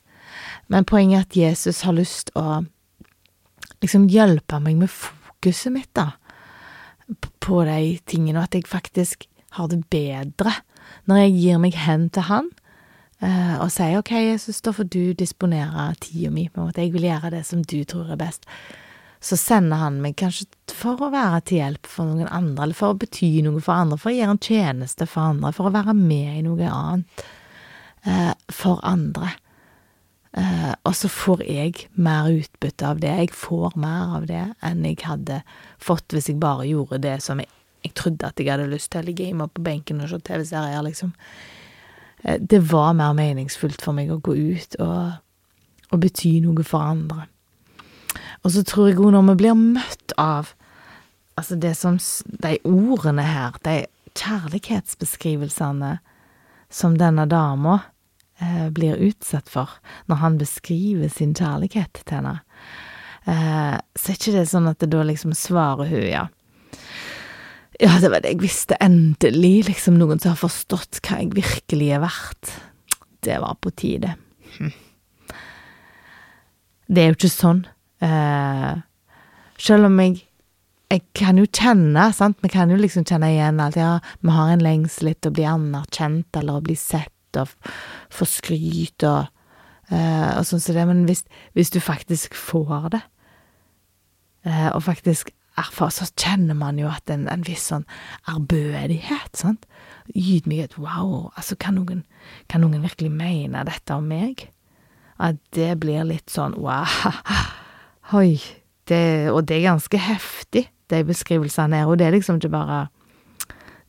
Men 0.68 0.88
poenget 0.88 1.20
er 1.20 1.26
at 1.26 1.38
Jesus 1.40 1.84
har 1.88 1.98
lyst 1.98 2.32
å 2.38 2.62
liksom 3.84 4.08
hjelpe 4.12 4.60
meg 4.64 4.78
med 4.80 4.92
fokuset 4.92 5.74
mitt, 5.74 5.92
da 5.98 6.12
på 7.40 7.64
de 7.66 7.98
tingene, 8.06 8.40
og 8.40 8.48
at 8.48 8.58
jeg 8.58 8.70
faktisk 8.70 9.26
har 9.58 9.70
det 9.72 9.82
bedre 9.90 10.54
når 11.10 11.24
jeg 11.24 11.38
gir 11.38 11.62
meg 11.62 11.78
hen 11.78 12.10
til 12.14 12.28
Han 12.30 12.50
uh, 13.24 13.56
og 13.64 13.72
sier 13.74 13.98
ok, 14.00 14.12
Jesus, 14.32 14.62
da 14.66 14.74
får 14.76 14.90
du 14.94 15.02
disponere 15.18 15.90
tida 16.02 16.32
mi, 16.34 16.48
på 16.50 16.62
en 16.62 16.70
måte, 16.70 16.84
jeg 16.84 16.94
vil 16.94 17.10
gjøre 17.10 17.34
det 17.34 17.44
som 17.48 17.64
du 17.64 17.82
tror 17.90 18.12
er 18.14 18.22
best. 18.22 18.46
Så 19.20 19.36
sender 19.36 19.82
han 19.82 20.00
meg 20.04 20.16
kanskje 20.22 20.48
for 20.72 21.02
å 21.04 21.12
være 21.12 21.42
til 21.50 21.60
hjelp 21.60 21.90
for 21.90 22.08
noen 22.08 22.30
andre, 22.30 22.68
eller 22.68 22.78
for 22.78 22.94
å 22.94 23.00
bety 23.02 23.32
noe 23.46 23.62
for 23.64 23.76
andre, 23.76 24.00
for 24.00 24.14
å 24.14 24.16
gjøre 24.16 24.38
en 24.38 24.46
tjeneste 24.46 25.10
for 25.10 25.34
andre, 25.34 25.52
for 25.56 25.70
å 25.70 25.76
være 25.76 25.98
med 25.98 26.38
i 26.38 26.46
noe 26.46 26.70
annet 26.70 27.26
for 28.50 28.80
andre. 28.88 29.34
Uh, 30.38 30.76
og 30.86 30.94
så 30.94 31.10
får 31.10 31.42
jeg 31.42 31.88
mer 31.98 32.28
utbytte 32.30 32.86
av 32.86 33.00
det. 33.02 33.14
Jeg 33.24 33.32
får 33.34 33.74
mer 33.82 34.12
av 34.20 34.28
det 34.30 34.44
enn 34.62 34.84
jeg 34.86 35.00
hadde 35.02 35.40
fått 35.82 36.14
hvis 36.14 36.30
jeg 36.30 36.38
bare 36.42 36.68
gjorde 36.70 37.00
det 37.02 37.16
som 37.26 37.42
jeg, 37.42 37.50
jeg 37.82 37.96
trodde 37.98 38.28
at 38.28 38.38
jeg 38.38 38.52
hadde 38.52 38.68
lyst 38.70 38.92
til, 38.94 39.02
å 39.02 39.08
ligge 39.08 39.26
hjemme 39.26 39.50
på 39.50 39.64
benken 39.66 40.04
og 40.04 40.12
se 40.12 40.20
TV-serier, 40.22 40.84
liksom. 40.86 41.16
Uh, 42.22 42.38
det 42.38 42.62
var 42.70 42.94
mer 43.00 43.18
meningsfullt 43.18 43.82
for 43.82 43.98
meg 43.98 44.14
å 44.14 44.22
gå 44.22 44.38
ut 44.38 44.78
og, 44.86 45.18
og 45.90 46.06
bety 46.06 46.36
noe 46.46 46.68
for 46.68 46.86
andre. 46.86 47.26
Og 48.46 48.54
så 48.54 48.64
tror 48.64 48.92
jeg 48.92 49.00
òg 49.02 49.10
når 49.16 49.32
vi 49.32 49.38
blir 49.42 49.58
møtt 49.58 50.14
av 50.22 50.54
altså 51.40 51.56
det 51.56 51.72
som 51.80 51.96
De 52.44 52.58
ordene 52.68 53.24
her, 53.24 53.56
de 53.64 53.88
kjærlighetsbeskrivelsene 54.20 55.98
som 56.70 56.98
denne 56.98 57.26
dama 57.30 57.80
eh, 58.40 58.70
blir 58.74 59.00
utsatt 59.10 59.50
for 59.50 59.80
når 60.10 60.22
han 60.24 60.38
beskriver 60.42 61.12
sin 61.14 61.34
kjærlighet 61.38 62.04
til 62.04 62.20
henne. 62.20 62.40
Eh, 63.26 63.78
så 63.96 64.12
er 64.12 64.20
ikke 64.20 64.36
det 64.38 64.46
sånn 64.52 64.70
at 64.70 64.80
det 64.82 64.92
da 64.94 65.06
liksom 65.06 65.34
svarer 65.38 65.90
hun, 65.90 66.06
ja. 66.08 66.28
Ja, 67.80 67.94
det 68.02 68.10
var 68.12 68.24
det 68.24 68.34
jeg 68.34 68.44
visste, 68.44 68.76
endelig, 68.84 69.70
liksom 69.70 69.96
noen 70.00 70.20
som 70.20 70.34
har 70.34 70.42
forstått 70.42 71.00
hva 71.06 71.22
jeg 71.22 71.32
virkelig 71.38 71.94
er 71.96 72.04
verdt. 72.04 72.52
Det 73.24 73.38
var 73.40 73.56
på 73.64 73.72
tide. 73.72 74.18
Hm. 74.58 74.74
Det 76.90 77.04
er 77.04 77.12
jo 77.12 77.18
ikke 77.20 77.32
sånn. 77.32 77.62
Eh, 78.04 78.82
selv 79.60 79.88
om 79.88 80.00
jeg 80.02 80.18
jeg 80.90 81.04
kan 81.14 81.38
jo 81.38 81.46
kjenne, 81.46 82.08
sant, 82.18 82.40
vi 82.42 82.50
kan 82.50 82.72
jo 82.72 82.78
liksom 82.80 83.06
kjenne 83.06 83.30
igjen 83.30 83.62
at 83.62 83.78
ja, 83.78 84.00
vi 84.26 84.34
har 84.34 84.54
en 84.54 84.64
lengsel 84.64 85.12
etter 85.12 85.30
å 85.30 85.36
bli 85.38 85.46
anerkjent 85.46 86.40
eller 86.40 86.58
å 86.58 86.66
bli 86.66 86.76
sett 86.80 87.38
og 87.38 87.52
få 88.14 88.26
skryt 88.26 89.06
og, 89.06 89.28
uh, 89.92 90.32
og 90.40 90.48
sånn 90.50 90.64
som 90.64 90.78
det, 90.78 90.86
men 90.90 91.04
hvis, 91.06 91.22
hvis, 91.54 91.70
du 91.70 91.78
faktisk 91.84 92.34
får 92.38 92.88
det, 92.96 93.02
uh, 94.50 94.72
og 94.72 94.82
faktisk 94.88 95.30
erfarer, 95.60 95.94
så 95.94 96.08
kjenner 96.18 96.58
man 96.58 96.82
jo 96.82 96.90
at 96.90 97.12
en, 97.14 97.28
en 97.30 97.46
viss 97.46 97.68
sånn 97.70 97.86
ærbødighet, 98.32 99.30
sant, 99.38 99.70
ydmykhet, 100.16 100.80
wow, 100.82 101.30
altså 101.38 101.60
kan 101.60 101.78
noen, 101.78 102.02
kan 102.50 102.66
noen 102.66 102.82
virkelig 102.82 103.14
mene 103.14 103.62
dette 103.70 103.94
om 103.94 104.10
meg? 104.10 104.48
At 105.22 105.38
det 105.54 105.76
blir 105.84 106.02
litt 106.08 106.34
sånn 106.34 106.58
wow, 106.58 107.14
hoi, 108.16 108.40
det, 108.90 109.30
og 109.30 109.44
det 109.46 109.60
er 109.60 109.68
ganske 109.70 110.02
heftig, 110.02 110.66
de 110.90 111.04
beskrivelsene 111.08 111.82
her, 111.82 111.90
og 111.90 112.00
det 112.00 112.08
er 112.08 112.16
liksom 112.18 112.40
ikke 112.40 112.54
bare 112.54 112.88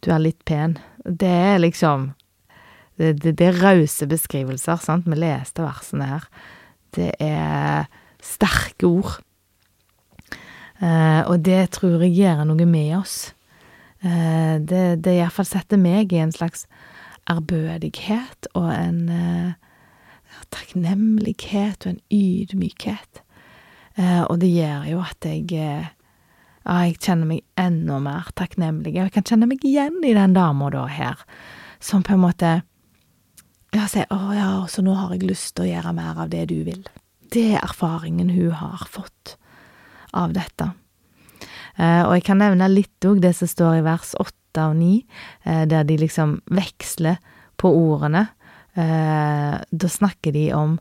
du 0.00 0.10
er 0.14 0.22
litt 0.22 0.40
pen, 0.48 0.78
det 1.04 1.28
er 1.28 1.60
liksom 1.60 2.12
det, 3.00 3.14
det, 3.22 3.34
det 3.40 3.46
er 3.48 3.60
rause 3.62 4.06
beskrivelser, 4.08 4.80
sant. 4.84 5.06
Vi 5.08 5.16
leste 5.16 5.64
versene 5.64 6.08
her. 6.10 6.26
Det 6.92 7.14
er 7.24 7.86
sterke 8.20 8.88
ord. 8.88 9.14
Eh, 10.84 11.22
og 11.24 11.40
det 11.46 11.62
tror 11.76 12.04
jeg 12.04 12.18
gjør 12.18 12.44
noe 12.48 12.66
med 12.68 12.92
oss. 12.98 13.32
Eh, 14.04 14.60
det, 14.60 15.00
det 15.04 15.16
iallfall 15.16 15.48
setter 15.48 15.80
meg 15.80 16.12
i 16.12 16.20
en 16.20 16.34
slags 16.34 16.66
ærbødighet 17.30 18.50
og 18.52 18.68
en 18.74 19.00
eh, 19.14 19.56
takknemlighet 20.52 21.86
og 21.86 21.94
en 21.94 22.02
ydmykhet. 22.12 23.24
Eh, 23.96 24.22
og 24.26 24.40
det 24.44 24.52
gjør 24.52 24.88
jo 24.92 25.02
at 25.04 25.28
jeg 25.28 25.48
eh, 25.56 25.88
ja, 26.64 26.80
jeg 26.84 26.98
kjenner 27.00 27.28
meg 27.30 27.44
enda 27.60 27.98
mer 28.02 28.30
takknemlig. 28.38 28.94
Og 28.96 29.06
jeg 29.06 29.14
kan 29.16 29.26
kjenne 29.26 29.48
meg 29.50 29.64
igjen 29.66 30.00
i 30.04 30.14
den 30.16 30.36
dama 30.36 30.70
da 30.72 30.86
her, 30.90 31.22
som 31.80 32.04
på 32.06 32.16
en 32.16 32.24
måte 32.24 32.50
ja, 33.70 33.86
si 33.86 34.02
å 34.02 34.18
ja, 34.34 34.50
så 34.68 34.82
nå 34.82 34.96
har 34.98 35.14
jeg 35.14 35.28
lyst 35.30 35.54
til 35.54 35.68
å 35.68 35.70
gjøre 35.70 35.94
mer 35.96 36.18
av 36.24 36.30
det 36.32 36.48
du 36.50 36.58
vil. 36.66 36.82
Det 37.30 37.52
er 37.54 37.62
erfaringen 37.62 38.32
hun 38.34 38.56
har 38.58 38.86
fått 38.90 39.36
av 40.16 40.34
dette. 40.34 40.72
Eh, 41.78 42.02
og 42.02 42.16
jeg 42.16 42.26
kan 42.26 42.40
nevne 42.42 42.68
litt 42.72 43.06
òg 43.06 43.22
det 43.22 43.32
som 43.38 43.50
står 43.50 43.78
i 43.78 43.86
vers 43.86 44.12
åtte 44.18 44.66
og 44.66 44.76
ni, 44.80 45.04
eh, 45.44 45.64
der 45.70 45.86
de 45.86 46.00
liksom 46.00 46.40
veksler 46.50 47.20
på 47.60 47.70
ordene. 47.70 48.26
Eh, 48.74 49.54
da 49.70 49.88
snakker 49.88 50.34
de 50.34 50.52
om 50.54 50.78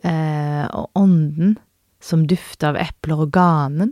ånden 0.00 1.58
som 2.00 2.22
dufter 2.24 2.70
av 2.70 2.78
epler 2.80 3.20
og 3.20 3.34
ganen, 3.36 3.90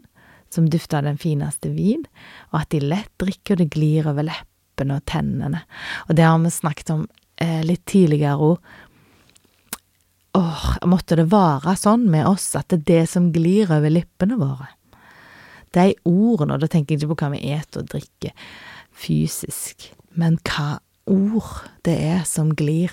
som 0.54 0.68
dufter 0.70 1.04
den 1.04 1.18
fineste 1.20 1.70
vin, 1.74 2.04
og 2.52 2.62
at 2.62 2.70
de 2.74 2.82
lett 2.84 3.12
drikker, 3.20 3.56
og 3.56 3.62
det 3.62 3.72
glir 3.74 4.08
over 4.08 4.26
leppene 4.28 4.98
og 4.98 5.06
tennene. 5.08 5.64
Og 6.08 6.16
det 6.18 6.26
har 6.26 6.38
vi 6.42 6.52
snakket 6.52 6.92
om 6.94 7.06
eh, 7.36 7.62
litt 7.66 7.86
tidligere 7.88 8.52
òg 8.52 8.76
Åh, 10.38 10.64
måtte 10.86 11.16
det 11.16 11.30
være 11.32 11.72
sånn 11.74 12.04
med 12.12 12.28
oss 12.28 12.52
at 12.54 12.68
det 12.70 12.76
er 12.76 12.82
det 12.86 13.06
som 13.10 13.30
glir 13.34 13.70
over 13.74 13.90
lippene 13.90 14.36
våre? 14.38 14.68
De 15.74 15.88
ordene, 16.06 16.54
og 16.54 16.62
da 16.62 16.68
tenker 16.70 16.94
jeg 16.94 17.00
ikke 17.00 17.14
på 17.14 17.24
hva 17.24 17.30
vi 17.32 17.40
eter 17.56 17.82
og 17.82 17.88
drikker 17.90 18.52
fysisk, 18.94 19.88
men 20.20 20.36
hva 20.46 20.78
ord 21.08 21.64
det 21.88 21.96
er 22.10 22.22
som 22.28 22.52
glir 22.54 22.92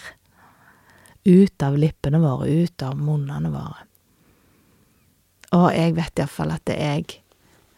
ut 1.26 1.66
av 1.66 1.78
lippene 1.78 2.22
våre, 2.24 2.48
ut 2.48 2.88
av 2.88 2.98
munnene 2.98 3.52
våre. 3.54 3.86
Og 5.56 5.70
jeg 5.76 5.96
vet 5.98 6.24
iallfall 6.24 6.56
at 6.56 6.66
det 6.70 6.80
er 6.82 6.98
jeg 7.00 7.20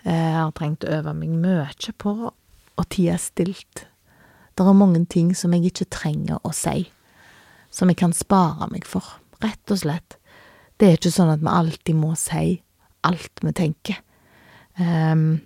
eh, 0.08 0.34
har 0.38 0.54
trengt 0.56 0.86
å 0.86 0.92
øve 1.00 1.14
meg 1.18 1.36
mye 1.36 1.94
på 2.00 2.14
å 2.78 2.86
tie 2.94 3.18
stilt. 3.22 3.86
Det 4.58 4.66
er 4.66 4.78
mange 4.78 5.04
ting 5.10 5.34
som 5.38 5.54
jeg 5.54 5.70
ikke 5.70 5.90
trenger 5.94 6.40
å 6.42 6.54
si, 6.56 6.88
som 7.70 7.92
jeg 7.92 8.00
kan 8.00 8.16
spare 8.16 8.70
meg 8.72 8.88
for, 8.90 9.06
rett 9.44 9.74
og 9.74 9.84
slett. 9.84 10.18
Det 10.78 10.88
er 10.88 10.98
ikke 10.98 11.14
sånn 11.14 11.34
at 11.34 11.44
vi 11.44 11.52
alltid 11.52 11.98
må 11.98 12.14
si 12.18 12.60
alt 13.08 13.44
vi 13.44 13.54
tenker. 13.58 14.02
Um, 14.78 15.40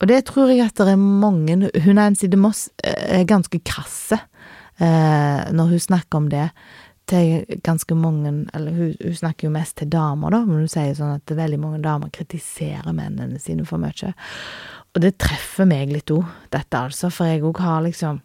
og 0.00 0.08
det 0.10 0.24
tror 0.28 0.50
jeg 0.50 0.64
at 0.64 0.76
det 0.76 0.92
er 0.92 0.98
mange 0.98 1.70
Hun 1.86 2.00
de 2.20 2.36
Moss 2.36 2.66
eh, 2.84 3.20
er 3.22 3.22
ganske 3.24 3.56
krasse 3.64 4.18
uh, 4.18 5.40
når 5.48 5.70
hun 5.70 5.80
snakker 5.80 6.18
om 6.18 6.26
det 6.28 6.50
til 7.12 7.60
ganske 7.64 7.96
mange 7.98 8.32
Eller 8.56 8.74
hun, 8.76 8.94
hun, 8.96 9.14
snakker 9.16 9.48
jo 9.48 9.54
mest 9.54 9.76
til 9.80 9.90
damer, 9.92 10.32
da, 10.34 10.42
men 10.48 10.64
hun 10.64 10.72
sier 10.72 10.96
sånn 10.96 11.16
at 11.18 11.36
veldig 11.36 11.60
mange 11.60 11.82
damer 11.84 12.12
kritiserer 12.14 12.92
mennene 12.96 13.40
sine 13.42 13.66
for 13.68 13.82
mye. 13.82 14.12
Og 14.92 15.00
det 15.04 15.16
treffer 15.20 15.68
meg 15.68 15.92
litt 15.92 16.12
òg, 16.12 16.26
dette 16.52 16.80
altså, 16.88 17.10
for 17.12 17.30
jeg 17.30 17.44
òg 17.48 17.62
har 17.64 17.84
liksom 17.86 18.20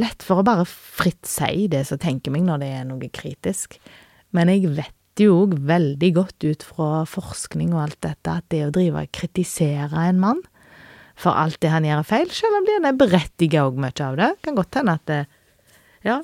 lett 0.00 0.24
for 0.24 0.40
å 0.40 0.46
bare 0.46 0.64
fritt 0.68 1.28
si 1.28 1.68
det 1.70 1.84
som 1.88 2.00
tenker 2.00 2.32
meg 2.34 2.46
når 2.46 2.62
det 2.62 2.70
er 2.78 2.88
noe 2.88 3.10
kritisk, 3.12 3.76
men 4.32 4.48
jeg 4.48 4.70
vet 4.72 5.20
jo 5.20 5.42
òg 5.42 5.58
veldig 5.68 6.10
godt 6.16 6.46
ut 6.48 6.64
fra 6.64 7.02
forskning 7.08 7.74
og 7.74 7.82
alt 7.84 8.00
dette 8.06 8.32
at 8.32 8.48
det 8.50 8.62
å 8.64 8.72
drive 8.72 9.04
og 9.04 9.12
kritisere 9.12 10.06
en 10.08 10.22
mann 10.22 10.40
for 11.18 11.36
alt 11.36 11.60
det 11.62 11.70
han 11.72 11.86
gjør 11.86 12.06
feil, 12.08 12.30
selv 12.32 12.58
om 12.58 12.68
han 12.70 12.88
er 12.88 12.98
berettiget 12.98 13.60
òg 13.62 13.78
mye 13.80 14.04
av 14.06 14.18
det, 14.18 14.30
kan 14.42 14.56
godt 14.56 14.80
hende 14.80 14.96
at 14.96 15.04
det, 15.10 15.20
ja, 16.08 16.18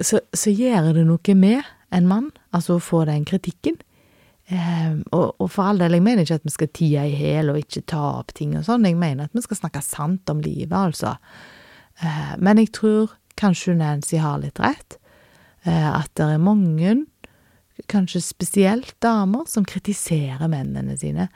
så, 0.00 0.20
så 0.32 0.52
gjør 0.52 0.92
det 0.96 1.06
noe 1.08 1.34
med 1.38 1.62
en 1.92 2.08
mann, 2.08 2.30
altså 2.56 2.78
å 2.78 2.82
få 2.82 3.04
den 3.08 3.26
kritikken. 3.28 3.76
Eh, 4.52 4.94
og, 5.14 5.34
og, 5.38 5.48
for 5.52 5.70
all 5.70 5.82
del, 5.82 5.96
jeg 5.96 6.04
mener 6.04 6.26
ikke 6.26 6.40
at 6.40 6.46
vi 6.48 6.54
skal 6.54 6.70
tie 6.74 7.04
i 7.08 7.16
hæl 7.16 7.52
og 7.52 7.60
ikke 7.60 7.84
ta 7.92 8.02
opp 8.18 8.32
ting 8.36 8.56
og 8.58 8.66
sånn, 8.66 8.88
jeg 8.88 8.98
mener 8.98 9.28
at 9.28 9.36
vi 9.36 9.44
skal 9.44 9.60
snakke 9.60 9.84
sant 9.84 10.32
om 10.32 10.42
livet, 10.44 10.74
altså. 10.76 11.14
Eh, 12.02 12.34
men 12.42 12.60
jeg 12.62 12.72
tror 12.78 13.14
kanskje 13.38 13.76
Nancy 13.78 14.20
har 14.20 14.42
litt 14.42 14.60
rett, 14.62 14.98
eh, 15.64 15.88
at 15.92 16.10
det 16.18 16.28
er 16.34 16.42
mange, 16.42 16.96
kanskje 17.90 18.22
spesielt 18.24 18.94
damer, 19.02 19.46
som 19.50 19.66
kritiserer 19.68 20.50
mennene 20.50 20.96
sine 21.00 21.28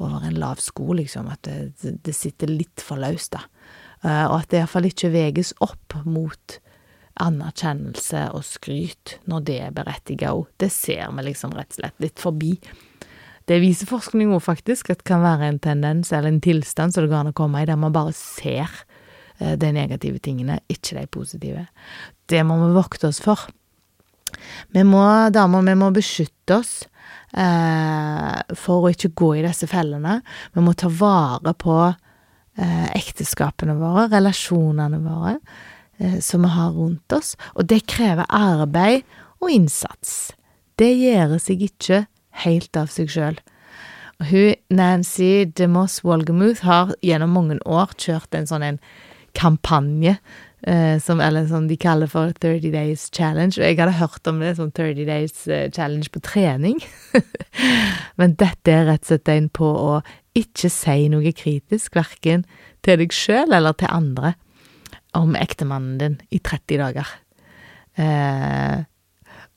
over 0.00 0.24
en 0.26 0.38
lav 0.40 0.60
sko, 0.64 0.94
liksom, 0.96 1.28
at 1.32 1.44
det, 1.44 1.96
det 2.04 2.16
sitter 2.16 2.50
litt 2.50 2.82
for 2.84 3.00
løst, 3.00 3.36
da. 3.36 3.44
Eh, 4.02 4.26
og 4.26 4.40
at 4.40 4.50
det 4.50 4.62
iallfall 4.62 4.88
ikke 4.88 5.12
veges 5.12 5.52
opp 5.64 5.96
mot 6.08 6.58
anerkjennelse 7.20 8.28
og 8.36 8.44
skryt 8.46 9.16
når 9.30 9.44
det 9.48 9.58
er 9.66 9.74
berettiget 9.76 10.30
òg. 10.32 10.46
Det 10.60 10.70
ser 10.72 11.10
vi 11.16 11.26
liksom 11.28 11.54
rett 11.56 11.72
og 11.74 11.80
slett 11.80 12.02
litt 12.02 12.22
forbi. 12.22 12.54
Det 13.50 13.58
viser 13.62 13.88
forskning 13.90 14.32
òg, 14.34 14.42
faktisk, 14.44 14.92
at 14.92 15.00
det 15.02 15.08
kan 15.10 15.24
være 15.24 15.48
en 15.50 15.62
tendens 15.62 16.12
eller 16.14 16.30
en 16.30 16.42
tilstand 16.44 16.94
som 16.94 17.04
det 17.04 17.10
går 17.12 17.24
an 17.24 17.32
å 17.32 17.36
komme 17.36 17.62
i, 17.62 17.68
der 17.68 17.80
man 17.80 17.94
bare 17.94 18.14
ser 18.16 18.68
eh, 19.38 19.56
de 19.58 19.72
negative 19.74 20.20
tingene, 20.22 20.60
ikke 20.70 21.00
de 21.00 21.08
positive. 21.10 21.64
Det 22.30 22.44
må 22.46 22.60
vi 22.60 22.70
vokte 22.76 23.10
oss 23.10 23.18
for. 23.24 23.48
Vi 24.70 24.84
må, 24.86 25.02
damer, 25.34 25.66
vi 25.66 25.74
må 25.78 25.90
beskytte 25.94 26.60
oss 26.60 26.74
eh, 27.34 28.54
for 28.54 28.86
å 28.86 28.92
ikke 28.94 29.10
gå 29.18 29.32
i 29.40 29.44
disse 29.48 29.66
fellene. 29.70 30.20
Vi 30.54 30.62
må 30.62 30.76
ta 30.78 30.90
vare 30.92 31.56
på 31.58 31.76
eh, 31.88 32.88
ekteskapene 32.94 33.74
våre, 33.80 34.06
relasjonene 34.14 35.02
våre. 35.02 35.36
Eh, 36.00 36.18
som 36.20 36.42
vi 36.42 36.48
har 36.48 36.70
rundt 36.72 37.12
oss, 37.12 37.34
og 37.54 37.66
det 37.68 37.82
krever 37.90 38.24
arbeid 38.32 39.02
og 39.40 39.50
innsats. 39.52 40.32
Det 40.80 40.94
gjør 40.96 41.36
seg 41.36 41.66
ikke 41.66 42.06
helt 42.40 42.76
av 42.80 42.88
seg 42.88 43.12
sjøl. 43.12 43.36
Hun, 44.30 44.56
Nancy 44.72 45.44
DeMoss 45.44 46.00
Walgemuth 46.04 46.64
har 46.64 46.94
gjennom 47.04 47.36
mange 47.36 47.58
år 47.68 47.92
kjørt 48.00 48.32
en 48.36 48.48
sånn 48.48 48.64
en 48.64 48.80
kampanje, 49.36 50.16
eh, 50.64 50.96
som, 51.04 51.20
eller 51.20 51.44
som 51.52 51.68
de 51.68 51.76
kaller 51.76 52.08
for 52.08 52.32
30 52.32 52.72
Days 52.72 53.10
Challenge, 53.12 53.60
og 53.60 53.68
jeg 53.68 53.82
hadde 53.82 54.00
hørt 54.00 54.32
om 54.32 54.40
det 54.40 54.56
som 54.56 54.72
30 54.72 55.04
Days 55.04 55.46
eh, 55.52 55.68
Challenge 55.68 56.08
på 56.08 56.24
trening. 56.24 56.80
Men 58.18 58.38
dette 58.40 58.72
er 58.72 58.88
rett 58.88 59.04
og 59.04 59.12
slett 59.12 59.36
en 59.36 59.52
på 59.52 59.68
å 59.68 59.98
ikke 60.32 60.72
si 60.72 61.10
noe 61.12 61.36
kritisk, 61.36 61.92
verken 61.92 62.48
til 62.80 63.04
deg 63.04 63.12
sjøl 63.12 63.52
eller 63.52 63.76
til 63.76 63.92
andre 63.92 64.38
om 65.16 65.34
ektemannen 65.36 65.98
din 65.98 66.16
i 66.30 66.38
30 66.38 66.80
dager. 66.80 67.10
Eh, 67.94 68.86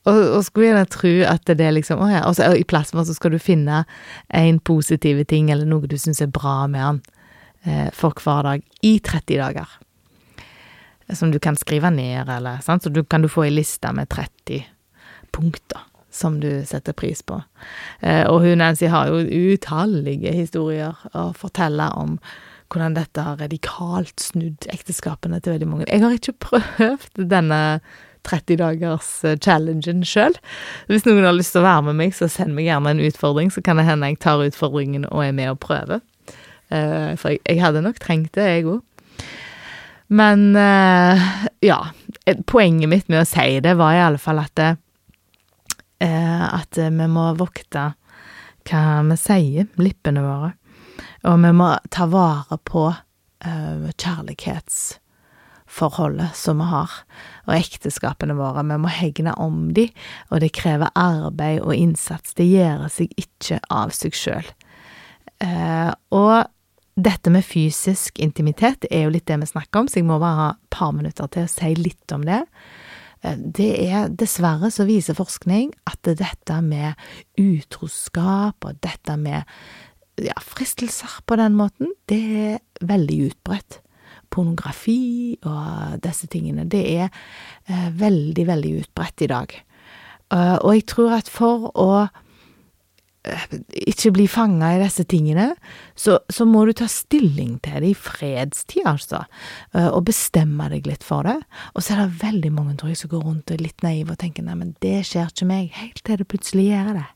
og, 0.04 0.18
og 0.36 0.42
skulle 0.44 0.68
gjerne 0.68 0.90
tro 0.92 1.12
at 1.30 1.46
det 1.48 1.64
er 1.64 1.76
liksom 1.76 2.02
Å 2.02 2.10
ja. 2.10 2.24
Og 2.28 2.58
i 2.58 2.66
plasma 2.68 3.06
så 3.06 3.14
skal 3.16 3.32
du 3.32 3.40
finne 3.40 3.84
en 4.28 4.58
positiv 4.60 5.22
ting 5.30 5.48
eller 5.52 5.68
noe 5.68 5.88
du 5.88 5.96
syns 6.00 6.20
er 6.20 6.32
bra 6.34 6.64
med 6.68 6.84
han 6.84 7.00
eh, 7.64 7.88
for 7.94 8.16
hver 8.20 8.44
dag 8.48 8.66
i 8.84 8.98
30 9.00 9.40
dager. 9.40 9.78
Som 11.12 11.32
du 11.32 11.38
kan 11.40 11.56
skrive 11.56 11.90
ned, 11.92 12.28
eller 12.32 12.62
sant. 12.64 12.84
Så 12.84 12.92
du 12.92 13.02
kan 13.04 13.24
du 13.24 13.28
få 13.28 13.46
ei 13.46 13.52
liste 13.52 13.90
med 13.96 14.08
30 14.12 14.64
punkter 15.34 15.82
som 16.14 16.38
du 16.40 16.62
setter 16.64 16.94
pris 16.94 17.22
på. 17.26 17.40
Eh, 18.00 18.24
og 18.30 18.44
hun 18.44 18.60
Nancy 18.62 18.86
har 18.86 19.10
jo 19.10 19.24
utallige 19.54 20.32
historier 20.32 20.94
å 21.12 21.32
fortelle 21.36 21.88
om 21.98 22.18
hvordan 22.74 22.96
dette 22.96 23.22
har 23.22 23.38
radikalt 23.38 24.18
snudd 24.22 24.66
ekteskapene 24.72 25.38
til 25.40 25.54
veldig 25.54 25.68
mange. 25.70 25.86
Jeg 25.86 26.02
har 26.02 26.16
ikke 26.16 26.34
prøvd 26.42 27.22
denne 27.30 27.60
30-dagers-challengen 28.24 30.02
eh, 30.02 30.08
sjøl. 30.08 30.36
Hvis 30.88 31.06
noen 31.06 31.26
har 31.26 31.36
lyst 31.36 31.54
til 31.54 31.62
å 31.62 31.68
være 31.68 31.86
med 31.90 32.00
meg, 32.00 32.16
så 32.16 32.28
send 32.32 32.56
meg 32.56 32.68
gjerne 32.68 32.94
en 32.94 33.04
utfordring, 33.04 33.52
så 33.52 33.62
kan 33.64 33.78
det 33.78 33.86
hende 33.88 34.10
jeg 34.10 34.20
tar 34.24 34.42
utfordringen 34.44 35.06
og 35.10 35.26
er 35.26 35.36
med 35.36 35.52
og 35.52 35.60
prøver. 35.62 36.02
Uh, 36.72 37.12
for 37.20 37.36
jeg, 37.36 37.60
hadde 37.60 37.84
nok 37.84 38.00
trengt 38.02 38.34
det, 38.34 38.48
jeg 38.48 38.66
òg. 38.72 38.80
Men 40.14 40.50
uh, 40.56 41.28
ja. 41.64 41.78
Poenget 42.48 42.88
mitt 42.88 43.10
med 43.12 43.20
å 43.20 43.28
si 43.28 43.60
det 43.60 43.74
var 43.76 43.92
i 43.92 44.00
alle 44.00 44.20
fall 44.22 44.38
at 44.40 44.54
det, 44.56 44.70
At 46.00 46.78
vi 46.78 47.06
må 47.08 47.26
vokte 47.36 47.82
hva 48.64 48.84
vi 49.04 49.16
sier, 49.20 49.68
lippene 49.76 50.22
våre. 50.24 50.50
Og 51.24 51.40
vi 51.40 51.48
må 51.56 51.70
ta 51.94 52.04
vare 52.12 52.58
på 52.68 52.82
uh, 52.92 53.86
kjærlighetsforholdet 53.96 56.36
som 56.36 56.60
vi 56.60 56.66
har, 56.68 56.90
og 57.46 57.54
ekteskapene 57.56 58.34
våre. 58.38 58.62
Vi 58.68 58.76
må 58.82 58.88
hegne 58.92 59.32
om 59.40 59.72
de, 59.76 59.86
og 60.30 60.40
det 60.44 60.56
krever 60.56 60.88
arbeid 60.94 61.60
og 61.64 61.74
innsats. 61.76 62.34
Det 62.36 62.46
gjør 62.50 62.88
seg 62.92 63.08
ikke 63.20 63.58
av 63.72 63.90
seg 63.96 64.12
sjøl. 64.18 64.46
Uh, 65.42 65.48
eh, 65.48 65.92
og 66.14 66.36
dette 66.94 67.30
med 67.30 67.42
fysisk 67.42 68.18
intimitet 68.22 68.84
er 68.90 69.02
jo 69.06 69.14
litt 69.14 69.26
det 69.26 69.40
vi 69.42 69.46
snakker 69.50 69.80
om, 69.80 69.88
så 69.90 69.98
jeg 69.98 70.06
må 70.06 70.18
bare 70.22 70.38
ha 70.38 70.50
et 70.54 70.74
par 70.74 70.92
minutter 70.94 71.26
til 71.32 71.42
å 71.46 71.50
si 71.50 71.74
litt 71.78 72.12
om 72.14 72.22
det. 72.26 72.42
Eh, 73.24 73.38
det 73.38 73.70
er 73.88 74.12
dessverre 74.12 74.70
så 74.70 74.86
viser 74.88 75.18
forskning 75.18 75.72
at 75.90 76.06
dette 76.06 76.60
med 76.62 76.94
utroskap 77.40 78.68
og 78.68 78.78
dette 78.84 79.16
med 79.18 79.48
ja, 80.22 80.36
fristelser 80.42 81.20
på 81.26 81.38
den 81.40 81.56
måten, 81.58 81.94
det 82.10 82.20
er 82.20 82.58
veldig 82.86 83.20
utbredt. 83.30 83.80
Pornografi 84.34 85.36
og 85.46 86.00
disse 86.02 86.26
tingene, 86.30 86.66
det 86.66 86.82
er 86.96 87.06
eh, 87.06 87.88
veldig, 87.94 88.46
veldig 88.48 88.74
utbredt 88.82 89.22
i 89.26 89.30
dag. 89.30 89.54
Uh, 90.32 90.56
og 90.64 90.70
jeg 90.74 90.86
tror 90.90 91.12
at 91.18 91.28
for 91.30 91.68
å 91.78 91.88
uh, 92.08 93.42
ikke 93.86 94.10
bli 94.16 94.24
fanga 94.30 94.72
i 94.74 94.80
disse 94.80 95.04
tingene, 95.06 95.50
så, 95.94 96.16
så, 96.32 96.46
må 96.48 96.64
du 96.66 96.72
ta 96.74 96.88
stilling 96.90 97.58
til 97.62 97.84
det 97.84 97.92
i 97.92 97.98
fredstid, 97.98 98.86
altså, 98.88 99.20
uh, 99.76 99.90
og 99.92 100.06
bestemme 100.08 100.66
deg 100.72 100.88
litt 100.88 101.04
for 101.06 101.28
det. 101.28 101.36
Og 101.74 101.84
så 101.84 101.94
er 101.94 102.02
det 102.02 102.22
veldig 102.24 102.54
mange, 102.56 102.78
tror 102.80 102.94
jeg, 102.94 103.02
som 103.04 103.12
går 103.12 103.26
rundt 103.28 103.52
og 103.52 103.58
er 103.58 103.66
litt 103.68 103.84
naive 103.86 104.16
og 104.16 104.22
tenker 104.24 104.46
nei, 104.46 104.56
men 104.58 104.72
det 104.82 105.02
skjer 105.10 105.30
ikke 105.30 105.50
meg, 105.52 105.70
helt 105.76 106.02
til 106.02 106.18
det 106.18 106.30
plutselig 106.32 106.70
gjør 106.72 106.94
det. 106.98 107.06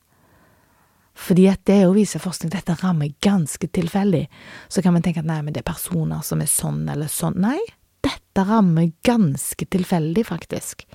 Fordi 1.19 1.49
at 1.51 1.65
det 1.67 1.81
å 1.89 1.95
vise 1.97 2.21
forskning, 2.23 2.53
dette 2.53 2.77
rammer 2.79 3.11
ganske 3.25 3.67
tilfeldig. 3.75 4.27
Så 4.71 4.85
kan 4.85 4.95
man 4.95 5.03
tenke 5.05 5.25
at 5.25 5.29
nei, 5.29 5.41
men 5.43 5.57
det 5.57 5.65
er 5.65 5.73
personer 5.73 6.23
som 6.27 6.43
er 6.45 6.51
sånn 6.51 6.85
eller 6.91 7.11
sånn. 7.11 7.41
Nei, 7.43 7.59
dette 8.07 8.45
rammer 8.47 8.93
ganske 9.07 9.67
tilfeldig, 9.67 10.29
faktisk. 10.29 10.87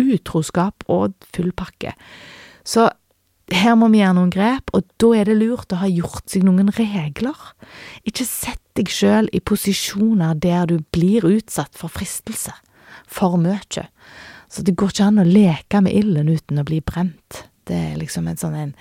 Utroskap 0.00 0.84
og 0.92 1.16
full 1.32 1.54
pakke. 1.56 1.94
Så 2.66 2.90
her 3.52 3.74
må 3.76 3.90
vi 3.92 4.00
gjøre 4.00 4.16
noen 4.18 4.32
grep, 4.32 4.70
og 4.76 4.86
da 5.00 5.10
er 5.18 5.28
det 5.28 5.38
lurt 5.40 5.72
å 5.72 5.80
ha 5.82 5.88
gjort 5.88 6.28
seg 6.32 6.46
noen 6.46 6.72
regler. 6.76 7.40
Ikke 8.08 8.26
sett 8.28 8.62
deg 8.76 8.92
sjøl 8.92 9.28
i 9.32 9.40
posisjoner 9.44 10.36
der 10.40 10.68
du 10.70 10.78
blir 10.94 11.26
utsatt 11.28 11.76
for 11.78 11.92
fristelse. 11.92 12.54
For 13.10 13.36
mye. 13.40 13.88
Så 14.48 14.62
det 14.64 14.76
går 14.78 14.92
ikke 14.92 15.08
an 15.08 15.20
å 15.20 15.26
leke 15.28 15.80
med 15.84 15.96
ilden 15.96 16.30
uten 16.30 16.60
å 16.60 16.66
bli 16.66 16.80
brent. 16.84 17.44
Det 17.68 17.76
er 17.92 18.00
liksom 18.00 18.28
en 18.28 18.40
sånn 18.40 18.56
en 18.58 18.72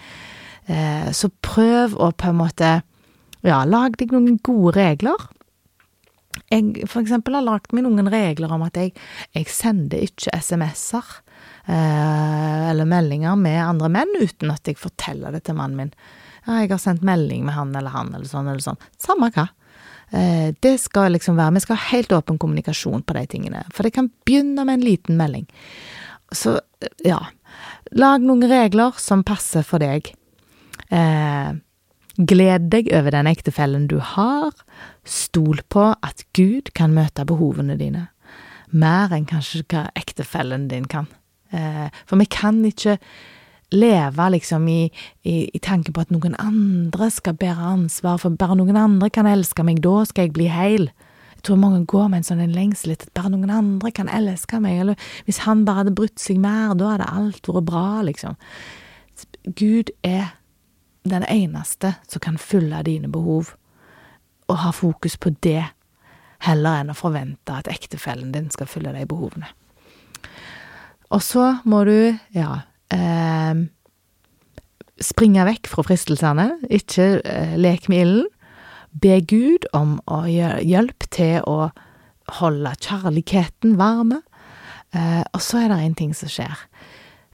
så 0.63 1.27
prøv 1.43 1.97
å 1.99 2.11
på 2.15 2.29
en 2.29 2.37
måte, 2.39 2.67
ja, 3.43 3.57
lag 3.67 3.97
deg 3.99 4.13
noen 4.15 4.37
gode 4.39 4.77
regler. 4.77 5.25
Jeg 6.49 6.87
for 6.89 7.03
eksempel 7.03 7.37
har 7.37 7.45
lagd 7.45 7.73
meg 7.75 7.85
noen 7.85 8.09
regler 8.11 8.51
om 8.53 8.63
at 8.65 8.77
jeg, 8.79 8.93
jeg 9.35 9.49
sender 9.51 10.05
ikke 10.05 10.33
SMS-er 10.39 11.09
eh, 11.69 12.69
eller 12.71 12.89
meldinger 12.89 13.37
med 13.39 13.59
andre 13.61 13.89
menn 13.93 14.13
uten 14.19 14.53
at 14.53 14.67
jeg 14.67 14.79
forteller 14.81 15.33
det 15.35 15.43
til 15.47 15.57
mannen 15.57 15.79
min. 15.79 15.91
ja, 16.45 16.61
jeg 16.63 16.73
har 16.73 16.81
sendt 16.81 17.05
melding 17.05 17.45
med 17.47 17.55
han 17.57 17.75
eller 17.75 17.93
han, 17.93 18.13
eller 18.15 18.29
sånn 18.29 18.49
eller 18.49 18.63
sånn. 18.63 18.81
Samme 19.01 19.29
hva. 19.35 19.47
Eh, 20.13 20.53
det 20.59 20.75
skal 20.81 21.15
liksom 21.15 21.39
være 21.39 21.55
Vi 21.55 21.63
skal 21.63 21.79
ha 21.79 21.91
helt 21.93 22.11
åpen 22.11 22.37
kommunikasjon 22.41 23.05
på 23.05 23.17
de 23.17 23.25
tingene. 23.29 23.63
For 23.73 23.85
det 23.85 23.95
kan 23.95 24.11
begynne 24.25 24.65
med 24.65 24.79
en 24.79 24.87
liten 24.89 25.17
melding. 25.17 25.47
Så 26.31 26.59
ja. 27.05 27.21
Lag 27.93 28.21
noen 28.25 28.45
regler 28.49 28.97
som 28.97 29.23
passer 29.23 29.65
for 29.65 29.81
deg. 29.81 30.13
Eh, 30.93 31.53
gled 32.17 32.69
deg 32.73 32.89
over 32.93 33.15
den 33.15 33.29
ektefellen 33.29 33.87
du 33.89 33.99
har. 33.99 34.51
Stol 35.03 35.61
på 35.73 35.91
at 36.01 36.25
Gud 36.37 36.73
kan 36.77 36.93
møte 36.93 37.25
behovene 37.25 37.77
dine. 37.79 38.07
Mer 38.73 39.13
enn 39.13 39.29
kanskje 39.29 39.63
hva 39.69 39.87
ektefellen 39.97 40.67
din 40.71 40.85
kan. 40.89 41.07
Eh, 41.53 41.89
for 42.05 42.17
vi 42.21 42.25
kan 42.25 42.63
ikke 42.65 42.97
leve 43.73 44.29
liksom 44.29 44.67
i, 44.69 44.91
i, 45.25 45.49
i 45.53 45.59
tanken 45.61 45.93
på 45.93 46.03
at 46.03 46.11
noen 46.13 46.35
andre 46.41 47.09
skal 47.13 47.37
bære 47.37 47.71
ansvar, 47.73 48.19
for 48.21 48.37
bare 48.37 48.57
noen 48.59 48.77
andre 48.77 49.09
kan 49.13 49.29
elske 49.29 49.65
meg, 49.65 49.81
da 49.85 50.03
skal 50.09 50.27
jeg 50.27 50.35
bli 50.37 50.49
heil. 50.53 50.89
Jeg 51.33 51.47
tror 51.49 51.59
mange 51.59 51.81
går 51.89 52.07
med 52.11 52.21
en 52.21 52.27
sånn 52.27 52.53
lengsel 52.53 52.93
etter 52.93 53.09
at 53.09 53.17
bare 53.17 53.33
noen 53.33 53.51
andre 53.51 53.91
kan 53.91 54.11
elske 54.13 54.61
meg, 54.63 54.77
eller 54.83 55.09
hvis 55.25 55.41
han 55.47 55.65
bare 55.65 55.83
hadde 55.83 55.97
brutt 55.97 56.21
seg 56.21 56.39
mer, 56.41 56.77
da 56.77 56.93
hadde 56.93 57.09
alt 57.09 57.49
vært 57.49 57.67
bra, 57.69 57.87
liksom. 58.05 58.37
Gud 59.57 59.91
er 60.05 60.37
den 61.03 61.25
eneste 61.27 61.95
som 62.07 62.23
kan 62.23 62.37
fylle 62.39 62.81
dine 62.87 63.11
behov, 63.11 63.53
og 64.47 64.59
ha 64.59 64.71
fokus 64.75 65.17
på 65.17 65.33
det, 65.43 65.63
heller 66.43 66.81
enn 66.81 66.91
å 66.91 66.97
forvente 66.97 67.55
at 67.55 67.69
ektefellen 67.71 68.33
din 68.33 68.49
skal 68.51 68.67
fylle 68.67 68.91
de 68.95 69.05
behovene. 69.07 69.47
Og 71.13 71.21
så 71.23 71.45
må 71.69 71.83
du, 71.87 72.15
ja, 72.35 72.63
eh, 72.91 73.63
springe 75.03 75.45
vekk 75.47 75.69
fra 75.71 75.85
fristelsene, 75.87 76.47
ikke 76.73 77.07
eh, 77.21 77.55
lek 77.59 77.87
med 77.91 78.05
ilden. 78.05 78.29
Be 78.93 79.15
Gud 79.25 79.65
om 79.73 79.97
å 80.05 80.23
hjelp 80.29 81.07
til 81.09 81.39
å 81.49 81.71
holde 82.39 82.75
kjærligheten 82.77 83.73
varme. 83.79 84.19
Eh, 84.93 85.23
og 85.33 85.41
så 85.41 85.63
er 85.63 85.71
det 85.71 85.79
en 85.81 85.95
ting 85.97 86.11
som 86.17 86.29
skjer. 86.29 86.59